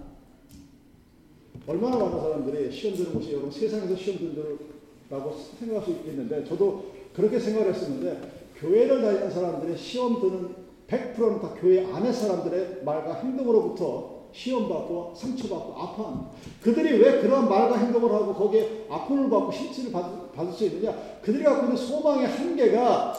얼마나 1.67 1.97
많은 1.97 2.21
사람들이 2.21 2.71
시험 2.71 2.97
드는 2.97 3.15
것이 3.15 3.33
여러분 3.33 3.51
세상에서 3.51 3.97
시험 3.97 4.19
든다고 4.19 5.35
생각할 5.59 5.85
수 5.85 5.91
있는데 6.09 6.45
저도 6.45 6.93
그렇게 7.15 7.41
생각을 7.41 7.75
했었는데 7.75 8.31
교회를 8.61 9.03
다니는 9.03 9.31
사람들의 9.31 9.77
시험 9.77 10.21
드는 10.21 10.67
100%는 10.87 11.41
다 11.41 11.55
교회 11.61 11.85
안의 11.85 12.13
사람들의 12.13 12.85
말과 12.85 13.15
행동으로부터 13.15 14.16
시험받고 14.37 15.15
상처받고 15.17 15.75
아파합니다. 15.75 16.31
그들이 16.63 16.99
왜 16.99 17.21
그런 17.23 17.49
말과 17.49 17.79
행동을 17.79 18.13
하고 18.13 18.35
거기에 18.35 18.87
아픔을 18.89 19.31
받고 19.31 19.51
실체를 19.51 19.91
받, 19.91 20.33
받을 20.33 20.53
수 20.53 20.67
있느냐? 20.67 20.95
그들이 21.23 21.43
갖고 21.43 21.65
있는 21.65 21.77
소망의 21.77 22.27
한계가 22.27 23.15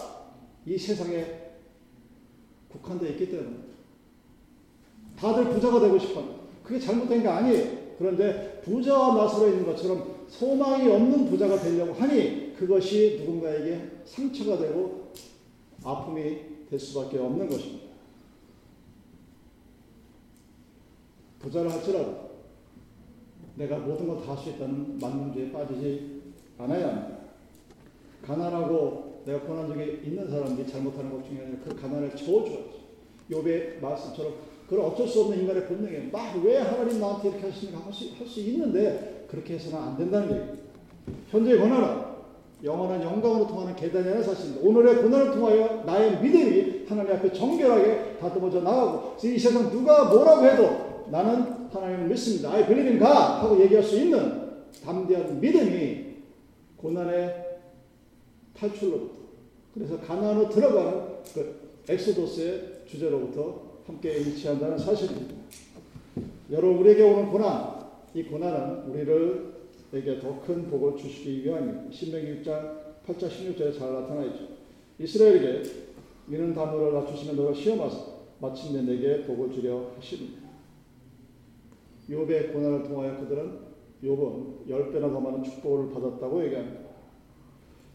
이 0.68 0.78
세상에 0.78 1.26
국한되어 2.70 3.10
있기 3.12 3.32
때문에 3.32 3.56
다들 5.18 5.50
부자가 5.50 5.80
되고 5.80 5.98
싶어합니다. 5.98 6.40
그게 6.64 6.80
잘못된 6.80 7.24
게 7.24 7.28
아니에요. 7.28 7.78
그런데 7.98 8.62
부자와 8.64 9.16
나서로 9.16 9.50
있는 9.50 9.66
것처럼 9.66 10.28
소망이 10.28 10.88
없는 10.88 11.30
부자가 11.30 11.60
되려고 11.60 11.94
하니 11.94 12.54
그것이 12.56 13.18
누군가에게 13.22 14.02
상처가 14.06 14.60
되고 14.60 15.14
아픔이 15.84 16.38
될 16.70 16.80
수밖에 16.80 17.18
없는 17.18 17.50
것입니다. 17.50 17.87
부자를 21.48 21.72
할지라도 21.72 22.28
내가 23.56 23.78
모든 23.78 24.08
걸 24.08 24.18
다 24.22 24.34
할 24.34 24.38
수 24.38 24.50
있다는 24.50 25.00
만능주의에 25.00 25.52
빠지지 25.52 26.22
않아야 26.58 26.88
합니다. 26.88 27.18
가난하고 28.26 29.22
내가 29.26 29.40
고난 29.42 29.68
중에 29.74 30.02
있는 30.04 30.30
사람들이 30.30 30.68
잘못하는 30.70 31.12
것 31.12 31.24
중에 31.26 31.58
그 31.64 31.76
가난을 31.76 32.16
저어줘야죠. 32.16 32.78
욥의 33.32 33.80
말씀처럼 33.82 34.34
그런 34.70 34.86
어쩔 34.86 35.08
수 35.08 35.22
없는 35.22 35.40
인간의 35.40 35.66
본능에 35.66 36.10
막 36.12 36.36
왜 36.44 36.58
하나님 36.58 37.00
나한테 37.00 37.30
이렇게 37.30 37.48
하시는가 37.48 37.86
할 37.86 37.94
수, 37.94 38.06
할 38.18 38.28
수 38.28 38.40
있는데 38.42 39.26
그렇게 39.30 39.56
해서는 39.56 39.78
안 39.80 39.98
된다는 39.98 40.30
얘기입니다. 40.32 40.64
현재의 41.30 41.58
고난은 41.60 42.08
영원한 42.64 43.02
영광으로 43.02 43.48
통하는 43.48 43.76
계단이라는 43.76 44.24
사실입니다. 44.24 44.68
오늘의 44.68 45.02
고난을 45.04 45.32
통하여 45.32 45.84
나의 45.86 46.22
믿음이 46.22 46.86
하나님 46.88 47.14
앞에 47.14 47.32
정결하게 47.32 48.18
다듬어져 48.20 48.62
나가고 48.62 49.16
이 49.24 49.38
세상 49.38 49.70
누가 49.70 50.06
뭐라고 50.10 50.46
해도 50.46 50.87
나는 51.12 51.70
하나님을 51.70 52.08
믿습니다. 52.10 52.54
I 52.54 52.66
believe 52.66 52.90
in 52.92 53.00
God 53.00 53.14
하고 53.14 53.62
얘기할 53.62 53.84
수 53.84 54.00
있는 54.00 54.48
담대한 54.84 55.40
믿음이 55.40 56.06
고난의 56.78 57.46
탈출로부터 58.56 59.16
그래서 59.74 60.00
가난으로 60.00 60.50
들어가는 60.50 61.02
그 61.34 61.70
엑소도스의 61.90 62.84
주제로부터 62.88 63.62
함께 63.86 64.14
일치한다는 64.18 64.78
사실입니다. 64.78 65.36
여러분 66.52 66.78
우리에게 66.80 67.04
오는 67.04 67.30
고난, 67.30 67.86
이 68.14 68.24
고난은 68.24 68.90
우리를 68.90 69.58
에게 69.94 70.20
더 70.20 70.42
큰 70.42 70.70
복을 70.70 70.98
주시기 70.98 71.46
위함입니다. 71.46 71.92
신명기 71.92 72.42
6장 72.44 72.78
8장 73.08 73.30
16절에 73.30 73.78
잘 73.78 73.94
나타나 73.94 74.26
있죠. 74.26 74.48
이스라엘에게 75.00 75.64
미는 76.26 76.54
담으로 76.54 76.92
낮추시면 77.00 77.38
너를 77.38 77.56
시험하사 77.56 77.98
마침내 78.40 78.82
내게 78.82 79.24
복을 79.24 79.54
주려 79.54 79.92
하십니다. 79.96 80.47
욥의 82.10 82.54
고난을 82.54 82.84
통하여 82.84 83.18
그들은 83.20 83.60
욥은 84.04 84.70
열 84.70 84.92
배나 84.92 85.10
더 85.10 85.20
많은 85.20 85.44
축복을 85.44 85.94
받았다고 85.94 86.44
얘기합니다. 86.46 86.88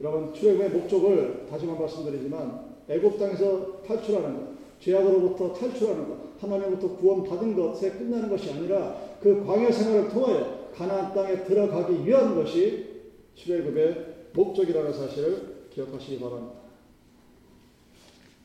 여러분 0.01 0.35
출애굽의 0.35 0.71
목적을 0.71 1.47
다시만 1.49 1.79
말씀드리지만 1.79 2.73
애굽 2.89 3.19
땅에서 3.19 3.83
탈출하는 3.83 4.35
것, 4.35 4.53
죄악으로부터 4.81 5.53
탈출하는 5.53 6.09
것, 6.09 6.19
하나님으로부터 6.41 6.97
구원받은 6.97 7.55
것에 7.55 7.93
끝나는 7.93 8.29
것이 8.29 8.51
아니라 8.51 8.97
그 9.21 9.45
광야 9.47 9.71
생활을 9.71 10.09
통하여 10.09 10.71
가나안 10.75 11.15
땅에 11.15 11.45
들어가기 11.45 12.05
위한 12.05 12.35
것이 12.35 12.91
출애굽의 13.35 14.31
목적이라는 14.35 14.93
사실을 14.93 15.69
기억하시기 15.71 16.19
바랍니다. 16.19 16.55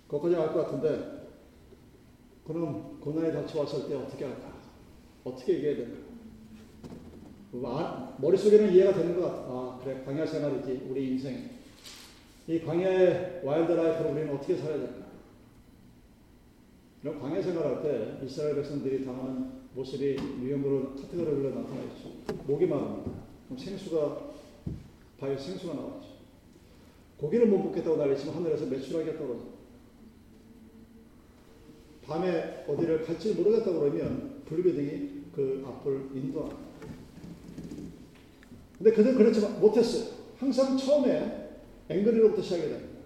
거기까지 0.07 0.35
알 0.35 0.53
것 0.53 0.65
같은데 0.65 1.27
그럼 2.45 2.99
고난에 3.01 3.31
닥쳐왔을 3.33 3.89
때 3.89 3.95
어떻게 3.95 4.23
할까? 4.23 4.56
어떻게 5.27 5.55
얘기해야 5.55 5.75
될까? 5.77 5.97
아, 7.63 8.15
머릿속에는 8.19 8.73
이해가 8.73 8.93
되는 8.93 9.15
것 9.19 9.21
같아. 9.21 9.37
아, 9.47 9.79
그래, 9.83 10.01
광야 10.05 10.25
생활이지, 10.25 10.87
우리 10.89 11.11
인생. 11.11 11.49
이 12.47 12.59
광야의 12.61 13.41
wild 13.43 13.71
life를 13.71 14.11
우리는 14.11 14.35
어떻게 14.35 14.55
살아야 14.55 14.79
될까? 14.79 15.07
이런 17.03 17.19
광야 17.19 17.41
생활할 17.41 17.83
때 17.83 18.25
이스라엘 18.25 18.55
백성들이 18.55 19.05
당하는 19.05 19.51
모습이 19.73 20.17
유형으로 20.41 20.95
카테고리별로 20.95 21.49
나타나 21.49 21.81
있죠. 21.83 22.09
목이 22.47 22.65
마릅니다. 22.65 23.11
그럼 23.45 23.57
생수가, 23.57 24.31
바위 25.19 25.37
생수가 25.37 25.73
나왔죠. 25.73 26.07
고기를 27.17 27.47
못 27.47 27.57
먹겠다고 27.59 27.97
난리치면 27.97 28.35
하늘에서 28.35 28.65
메추라기 28.65 29.17
떨어져. 29.17 29.57
밤에 32.05 32.65
어디를 32.67 33.03
갈지 33.03 33.33
모르겠다고 33.33 33.79
그러면 33.79 34.41
불비등이 34.45 35.16
그 35.37 35.63
앞을 35.67 36.09
인도합니다. 36.15 36.57
근데 38.75 38.91
그들 38.91 39.13
그렇지만 39.13 39.59
못했어요. 39.59 40.15
항상 40.39 40.75
처음에 40.75 41.59
앵그리로부터 41.89 42.41
시작이 42.41 42.63
됩니다. 42.63 42.97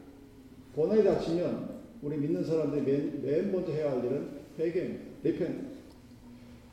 고난이 0.73 1.03
닥치면 1.03 1.81
우리 2.01 2.15
믿는 2.15 2.45
사람들이 2.45 2.83
맨, 2.83 3.21
맨 3.21 3.51
먼저 3.51 3.73
해야 3.73 3.91
할 3.91 4.05
일은 4.05 4.29
회개입니다. 4.57 5.03
리펜. 5.23 5.71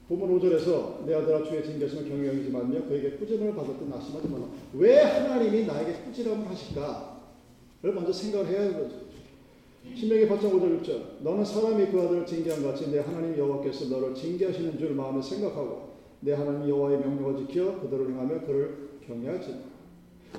본문 0.09 0.38
5절에서 0.38 1.05
내 1.05 1.14
아들아 1.14 1.42
주의 1.42 1.64
징계심을 1.64 2.09
경영하지 2.09 2.51
말며 2.51 2.85
그에게 2.87 3.16
꾸짐을 3.16 3.53
받았던 3.57 3.90
낙심하지 3.90 4.29
말라. 4.29 4.47
왜 4.75 5.03
하나님이 5.03 5.66
나에게 5.66 6.05
꾸지람을 6.05 6.49
하실까를 6.49 7.94
먼저 7.94 8.12
생각을 8.12 8.47
해야 8.47 8.61
하는 8.61 8.75
거죠. 8.75 9.08
신명기 9.94 10.28
8장 10.28 10.52
5절 10.52 10.82
6절 10.82 11.22
너는 11.22 11.44
사람이 11.44 11.86
그 11.86 12.00
아들을 12.00 12.26
징계한 12.26 12.62
같이 12.62 12.90
내 12.90 12.98
하나님 12.98 13.36
여호와께서 13.36 13.86
너를 13.86 14.14
징계하시는 14.14 14.78
줄 14.78 14.94
마음에 14.94 15.20
생각하고 15.22 15.96
내 16.20 16.32
하나님 16.32 16.68
여호와의 16.68 16.98
명령을 16.98 17.46
지켜 17.46 17.80
그대로 17.80 18.08
행하며 18.08 18.40
그를 18.42 18.88
경외하지 19.06 19.56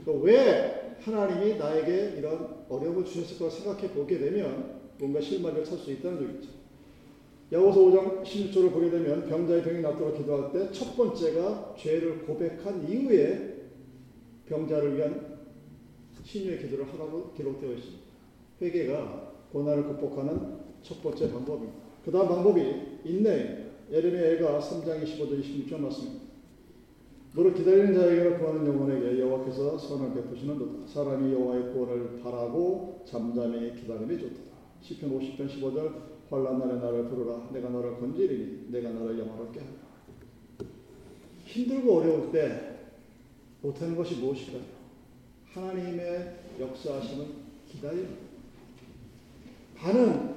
왜 0.06 0.96
하나님이 1.00 1.58
나에게 1.58 2.16
이런 2.18 2.66
어려움을 2.70 3.06
주셨을까 3.06 3.50
생각해 3.50 3.92
보게 3.92 4.20
되면 4.20 4.80
뭔가 4.98 5.22
실마리를 5.22 5.64
찰수 5.66 5.92
있다는 5.92 6.30
얘기죠. 6.30 6.60
야고서 7.52 7.80
5장 7.80 8.24
16절을 8.24 8.72
보게 8.72 8.92
되면 8.92 9.28
병자의 9.28 9.64
병이 9.64 9.82
낫도록 9.82 10.18
기도할 10.18 10.52
때 10.52 10.72
첫 10.72 10.96
번째가 10.96 11.76
죄를 11.80 12.20
고백한 12.26 12.88
이후에 12.88 13.56
병자를 14.46 14.98
위한 14.98 15.40
신유의 16.24 16.60
기도를 16.60 16.86
하라고 16.94 17.34
기록되어 17.34 17.74
있습니다. 17.74 18.04
회개가 18.62 19.29
고난을 19.52 19.84
극복하는 19.84 20.60
첫 20.82 21.02
번째 21.02 21.32
방법입니다. 21.32 21.74
그 22.06 22.12
다음 22.12 22.28
방법이 22.28 22.62
인내. 23.06 23.66
예레미야가 23.92 24.60
3장 24.60 25.04
25절 25.04 25.42
26절 25.42 25.80
말씀입니다. 25.80 26.26
너를 27.34 27.54
기다리는 27.54 27.94
자에게 27.94 28.38
구하는 28.38 28.66
영혼에게 28.68 29.20
여호와께서 29.20 29.78
선을 29.78 30.14
베푸시는 30.14 30.60
도다. 30.60 30.88
사람이 30.88 31.34
여호와의 31.34 31.74
구원을 31.74 32.20
바라고 32.22 33.04
잠잠히 33.06 33.74
기다림이 33.76 34.20
좋도다. 34.20 34.50
시편 34.82 35.10
50편 35.10 35.50
15절 35.50 35.94
환난 36.30 36.60
날에 36.60 36.80
나를 36.80 37.08
부르라 37.10 37.50
내가 37.52 37.70
너를 37.70 38.00
건지리니 38.00 38.68
내가 38.70 38.90
너를 38.92 39.18
영화롭게 39.18 39.60
하리라. 39.60 39.80
힘들고 41.46 41.98
어려울 41.98 42.32
때 42.32 42.78
못하는 43.62 43.96
것이 43.96 44.16
무엇일까요? 44.16 44.62
하나님의 45.54 46.36
역사하심을 46.60 47.26
기다립 47.68 48.29
많은 49.84 50.36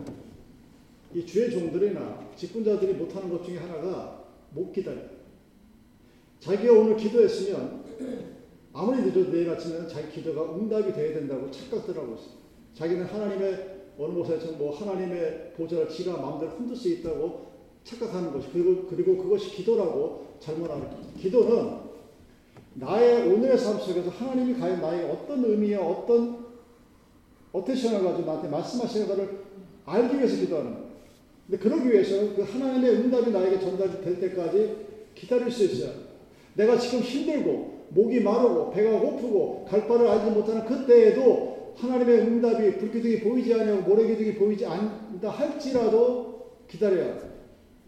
이 1.15 1.27
주의 1.27 1.51
종들이나 1.51 2.31
직분자들이 2.37 2.95
못하는 2.95 3.29
것 3.29 3.45
중에 3.45 3.59
하나가 3.59 4.25
못 4.51 4.73
기다려. 4.73 5.01
자기가 6.41 6.73
오늘 6.73 6.97
기도했으면 6.97 7.83
아무리 8.73 9.03
늦어도 9.03 9.31
내일 9.31 9.51
아침에는 9.51 9.89
자기 9.89 10.11
기도가 10.11 10.55
응답이 10.57 10.93
돼야 10.93 11.13
된다고 11.13 11.51
착각들 11.51 11.97
하고 11.97 12.15
있어요. 12.15 12.43
자기는 12.75 13.05
하나님의 13.05 13.83
어느 13.99 14.15
곳에서 14.15 14.53
뭐 14.53 14.75
하나님의 14.75 15.53
보좌를 15.57 15.89
지가 15.89 16.17
마음대로 16.17 16.53
흔들 16.53 16.75
수 16.75 16.89
있다고 16.89 17.53
착각하는 17.85 18.33
것이 18.33 18.49
그리고 18.53 18.87
그리고 18.87 19.17
그것이 19.23 19.51
기도라고 19.51 20.37
잘못하는 20.41 20.89
겁니다. 20.89 21.21
기도는 21.21 21.93
나의 22.75 23.29
오늘의 23.31 23.59
삶 23.59 23.79
속에서 23.79 24.09
하나님이 24.09 24.59
과연 24.59 24.81
나에게 24.81 25.05
어떤 25.11 25.45
의미와 25.45 25.87
어떤 25.87 26.42
시간을 27.75 28.05
가지고 28.05 28.27
나한테 28.27 28.49
말씀하시는 28.49 29.09
것을 29.09 29.29
알기 29.85 30.17
위해서 30.17 30.37
기도하는 30.37 30.73
거예요. 30.73 30.87
근데 31.47 31.63
그러기 31.63 31.91
위해서는 31.91 32.35
그 32.35 32.43
하나님의 32.43 32.91
응답이 32.93 33.31
나에게 33.31 33.61
전달될 33.61 34.21
때까지 34.21 34.77
기다릴 35.15 35.51
수 35.51 35.65
있어요. 35.65 35.93
내가 36.55 36.79
지금 36.79 37.01
힘들고 37.01 37.83
목이 37.91 38.21
마르고 38.21 38.71
배가 38.71 38.99
고프고 39.01 39.67
갈 39.69 39.87
바를 39.87 40.09
알지 40.09 40.31
못하는 40.31 40.65
그때에도 40.65 41.75
하나님의 41.77 42.21
응답이 42.21 42.79
불기둥이 42.79 43.21
보이지 43.21 43.55
않냐고 43.55 43.83
모래기둥이 43.83 44.35
보이지 44.35 44.65
않다 44.65 45.29
할지라도 45.29 46.53
기다려야 46.69 47.19
돼. 47.19 47.33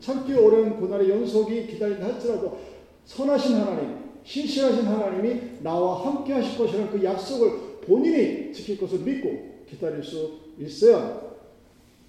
참기 0.00 0.34
어려운 0.34 0.78
고난의 0.78 1.08
연속이 1.08 1.66
기다린다 1.66 2.06
할지라도 2.06 2.58
선하신 3.04 3.56
하나님, 3.56 3.96
신실하신 4.24 4.84
하나님이 4.84 5.40
나와 5.62 6.04
함께 6.04 6.32
하실 6.32 6.58
것이라는 6.58 6.90
그 6.90 7.02
약속을 7.02 7.50
본인이 7.86 8.52
지킬 8.52 8.78
것을 8.78 9.00
믿고 9.00 9.53
기다릴 9.66 10.02
수 10.02 10.38
있어야 10.58 11.34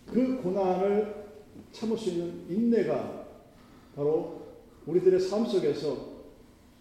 그 0.06 0.42
고난을 0.42 1.26
참을 1.72 1.98
수 1.98 2.10
있는 2.10 2.46
인내가 2.50 3.26
바로 3.96 4.42
우리들의 4.86 5.20
삶 5.20 5.46
속에서 5.46 6.16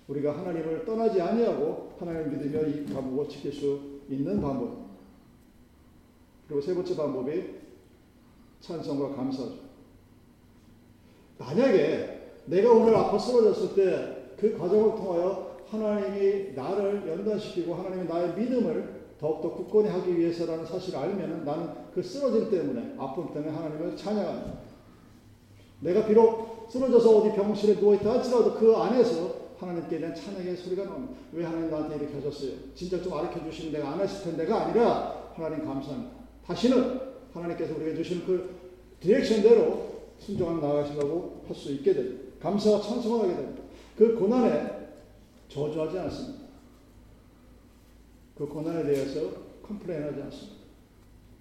우리가 0.08 0.36
하나님을 0.38 0.84
떠나지 0.84 1.20
아니하고 1.20 1.94
하나님을 1.98 2.30
믿으며 2.30 2.68
이 2.68 2.84
과목을 2.92 3.28
지킬 3.28 3.52
수 3.52 4.00
있는 4.10 4.40
방법. 4.40 4.84
그리고 6.46 6.60
세 6.60 6.74
번째 6.74 6.94
방법이 6.94 7.44
찬성과 8.60 9.16
감사죠. 9.16 9.54
만약에 11.38 12.32
내가 12.46 12.70
오늘 12.70 12.94
아파 12.94 13.18
쓰러졌을 13.18 13.74
때 13.74 14.24
그 14.44 14.58
과정을 14.58 14.96
통하여 14.96 15.56
하나님이 15.68 16.52
나를 16.54 17.08
연단시키고 17.08 17.74
하나님이 17.74 18.06
나의 18.06 18.34
믿음을 18.34 19.03
더욱더 19.20 19.50
굳건히 19.52 19.88
하기 19.88 20.18
위해서라는 20.18 20.66
사실을 20.66 20.98
알면 20.98 21.44
나는 21.44 21.68
그 21.94 22.02
쓰러짐 22.02 22.50
때문에 22.50 22.94
아픔 22.98 23.32
때문에 23.32 23.52
하나님을 23.52 23.96
찬양합니다. 23.96 24.58
내가 25.80 26.06
비록 26.06 26.68
쓰러져서 26.70 27.18
어디 27.18 27.36
병실에 27.36 27.74
누워있다 27.74 28.10
할지라도 28.10 28.54
그 28.54 28.74
안에서 28.74 29.44
하나님께 29.58 29.98
대한 29.98 30.14
찬양의 30.14 30.56
소리가 30.56 30.84
나옵니다. 30.84 31.14
왜 31.32 31.44
하나님 31.44 31.70
나한테 31.70 31.96
이렇게 31.96 32.14
하셨어요? 32.14 32.52
진짜 32.74 33.00
좀 33.02 33.12
가르쳐 33.12 33.42
주시면 33.44 33.72
내가 33.72 33.92
안 33.92 34.00
했을 34.00 34.24
텐데가 34.24 34.66
아니라 34.66 35.30
하나님 35.34 35.64
감사합니다. 35.64 36.12
다시는 36.46 37.00
하나님께서 37.32 37.74
우리가 37.76 37.96
주시는 37.96 38.26
그 38.26 38.54
디렉션대로 39.00 39.94
순종하며 40.18 40.60
나아가시려고 40.60 41.44
할 41.46 41.54
수 41.56 41.72
있게 41.72 41.92
됩니다. 41.94 42.24
감사와 42.40 42.80
찬송을 42.80 43.24
하게 43.24 43.36
됩니다. 43.36 43.62
그 43.96 44.14
고난에 44.18 44.88
저주하지 45.48 45.98
않습니다. 45.98 46.43
그 48.34 48.46
고난에 48.46 48.82
대해서 48.84 49.30
컴플레인하지 49.62 50.22
않습니다. 50.22 50.64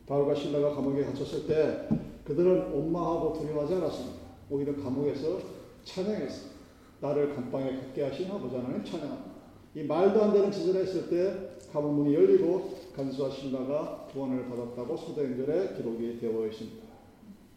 바울과 0.07 0.35
신라가 0.35 0.75
감옥에 0.75 1.03
갇혔을 1.03 1.47
때 1.47 1.87
그들은 2.23 2.71
원망하고 2.71 3.33
두려워하지 3.33 3.75
않았습니다. 3.75 4.19
오히려 4.49 4.75
감옥에서 4.75 5.39
찬양했습니다. 5.83 6.53
나를 7.01 7.35
감방에 7.35 7.77
걷게 7.77 8.03
하신 8.03 8.31
아버지 8.31 8.55
하나님 8.55 8.83
찬양합니다. 8.83 9.33
이 9.75 9.83
말도 9.83 10.23
안 10.23 10.33
되는 10.33 10.51
짓을 10.51 10.75
했을 10.75 11.09
때 11.09 11.49
감옥 11.71 11.93
문이 11.93 12.13
열리고 12.13 12.77
간수와 12.95 13.31
신라가 13.31 14.07
구원을 14.11 14.47
받았다고 14.47 14.95
소대행전에 14.95 15.75
기록이 15.75 16.19
되어 16.19 16.45
있습니다. 16.45 16.83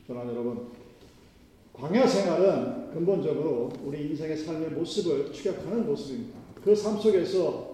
저는 0.07 0.29
여러분 0.31 0.68
광야 1.75 2.07
생활은 2.07 2.90
근본적으로 2.92 3.70
우리 3.85 4.09
인생의 4.09 4.38
삶의 4.38 4.70
모습을 4.70 5.31
추격하는 5.31 5.87
모습입니다. 5.87 6.38
그 6.64 6.75
삶 6.75 6.99
속에서 6.99 7.65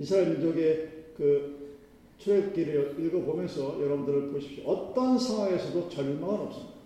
이스라엘 0.00 0.30
민족의 0.30 0.88
그 1.16 1.76
출애굽기를 2.18 2.96
읽어보면서 2.98 3.80
여러분들을 3.82 4.30
보십시오. 4.30 4.64
어떤 4.64 5.18
상황에서도 5.18 5.88
절망은 5.90 6.40
없습니다. 6.40 6.80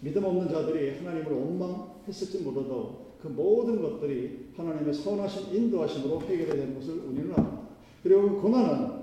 믿음 0.00 0.24
없는 0.24 0.48
자들이 0.48 0.98
하나님을 0.98 1.32
원망했을지 1.32 2.42
몰라도 2.42 3.08
그 3.20 3.28
모든 3.28 3.82
것들이 3.82 4.50
하나님의 4.56 4.94
선하신 4.94 5.54
인도하심으로 5.54 6.20
해결이 6.20 6.46
되는 6.46 6.74
것을 6.74 6.98
우리는 6.98 7.32
압니다. 7.34 7.68
그리고 8.02 8.36
그 8.36 8.42
고난은 8.42 8.98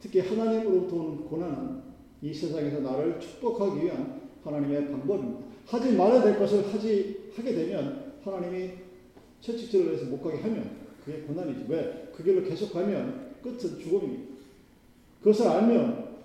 특히 0.00 0.20
하나님으로부터 0.20 0.96
오는 0.96 1.24
고난은 1.24 1.82
이 2.20 2.34
세상에서 2.34 2.80
나를 2.80 3.18
축복하기 3.20 3.84
위한 3.84 4.20
하나님의 4.44 4.90
방법입니다. 4.90 5.46
하지 5.66 5.92
말아야 5.92 6.22
될 6.22 6.38
것을 6.38 6.72
하지 6.72 7.30
하게 7.34 7.54
되면 7.54 8.14
하나님이 8.22 8.70
채찍질을 9.40 9.94
해서 9.94 10.06
못 10.06 10.20
가게 10.22 10.38
하면 10.38 10.87
그게 11.08 11.22
고난이지. 11.22 11.64
왜? 11.68 12.10
그 12.14 12.22
길로 12.22 12.46
계속 12.46 12.70
가면 12.70 13.36
끝은 13.42 13.78
죽음입니다. 13.78 14.34
그것을 15.20 15.48
알면 15.48 16.16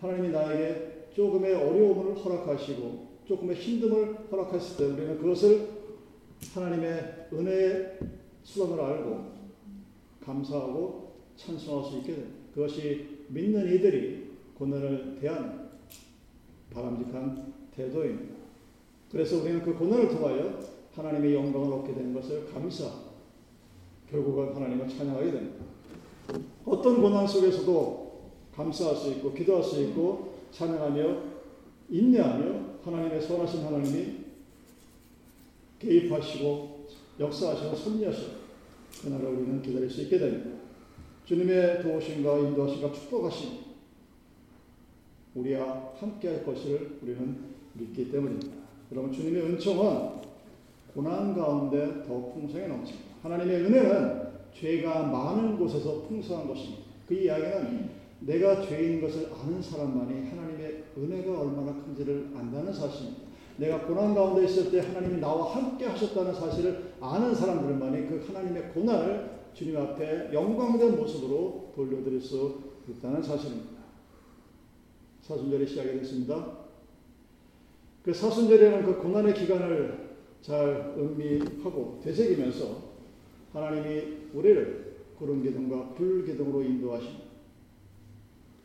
하나님이 0.00 0.30
나에게 0.30 1.06
조금의 1.14 1.54
어려움을 1.54 2.16
허락하시고 2.16 3.06
조금의 3.24 3.56
힘듦을 3.56 4.30
허락했을 4.30 4.76
때 4.76 4.84
우리는 4.92 5.18
그것을 5.18 5.68
하나님의 6.52 7.28
은혜의 7.32 7.98
수단으로 8.42 8.84
알고 8.84 9.32
감사하고 10.24 11.12
찬송할 11.36 11.90
수 11.90 11.98
있게 11.98 12.16
됩니다. 12.16 12.36
그것이 12.52 13.06
믿는 13.28 13.72
이들이 13.74 14.30
고난을 14.58 15.18
대한 15.20 15.70
바람직한 16.70 17.54
태도입니다. 17.76 18.34
그래서 19.12 19.40
우리는 19.40 19.62
그 19.62 19.72
고난을 19.72 20.08
통하여 20.08 20.58
하나님의 20.94 21.34
영광을 21.34 21.72
얻게 21.74 21.94
된 21.94 22.12
것을 22.12 22.52
감사, 22.52 23.05
결국은 24.10 24.54
하나님을 24.54 24.88
찬양하게 24.88 25.30
됩니다. 25.30 25.64
어떤 26.64 27.00
고난 27.00 27.26
속에서도 27.26 28.06
감사할 28.54 28.96
수 28.96 29.10
있고, 29.12 29.32
기도할 29.32 29.62
수 29.62 29.82
있고, 29.82 30.34
찬양하며, 30.52 31.22
인내하며, 31.90 32.60
하나님의 32.84 33.20
선하신 33.20 33.64
하나님이 33.64 34.24
개입하시고, 35.78 36.86
역사하시고, 37.20 37.76
섭리하시고, 37.76 38.32
그날을 39.02 39.26
우리는 39.26 39.62
기다릴 39.62 39.90
수 39.90 40.02
있게 40.02 40.18
됩니다. 40.18 40.50
주님의 41.24 41.82
도우심과 41.82 42.38
인도하심과 42.38 42.92
축복하심, 42.92 43.66
우리와 45.34 45.92
함께 45.98 46.28
할 46.28 46.44
것을 46.44 46.98
우리는 47.02 47.36
믿기 47.74 48.10
때문입니다. 48.10 48.56
여러분, 48.92 49.12
주님의 49.12 49.42
은총은 49.42 50.26
고난 50.94 51.34
가운데 51.34 52.02
더 52.06 52.32
풍성해 52.32 52.68
넘칩니다. 52.68 53.15
하나님의 53.26 53.62
은혜는 53.62 54.26
죄가 54.54 55.02
많은 55.02 55.58
곳에서 55.58 56.02
풍성한 56.02 56.48
것입니다. 56.48 56.82
그 57.06 57.14
이야기는 57.14 57.90
내가 58.20 58.62
죄인 58.62 59.00
것을 59.00 59.30
아는 59.32 59.60
사람만이 59.60 60.28
하나님의 60.28 60.84
은혜가 60.96 61.40
얼마나 61.40 61.74
큰지를 61.82 62.30
안다는 62.34 62.72
사실입니다. 62.72 63.26
내가 63.58 63.86
고난 63.86 64.14
가운데 64.14 64.44
있을 64.44 64.70
때 64.70 64.80
하나님이 64.80 65.20
나와 65.20 65.54
함께 65.54 65.86
하셨다는 65.86 66.34
사실을 66.34 66.92
아는 67.00 67.34
사람들만이 67.34 68.06
그 68.06 68.24
하나님의 68.26 68.70
고난을 68.70 69.36
주님 69.54 69.76
앞에 69.76 70.30
영광된 70.32 70.96
모습으로 70.96 71.72
돌려드릴 71.74 72.20
수 72.20 72.60
있다는 72.88 73.22
사실입니다. 73.22 73.76
사순절이 75.22 75.66
시작이 75.66 75.98
됐습니다. 75.98 76.58
그 78.02 78.12
사순절에는 78.12 78.84
그 78.84 79.02
고난의 79.02 79.34
기간을 79.34 80.06
잘 80.42 80.94
음미하고 80.96 82.00
되새기면서 82.04 82.85
하나님이 83.56 84.28
우리를 84.34 84.96
구름 85.18 85.42
기둥과 85.42 85.94
불 85.94 86.26
기둥으로 86.26 86.62
인도하신 86.62 87.08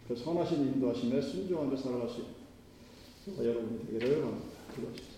그 0.06 0.16
선하신 0.16 0.74
인도하심에 0.74 1.22
순종하며 1.22 1.78
살아갈 1.78 2.10
수 2.10 2.26
있는 3.28 3.46
여러분이 3.46 3.88
되기를 3.88 4.22
바랍니다. 4.22 4.48
기도하십시오. 4.76 5.11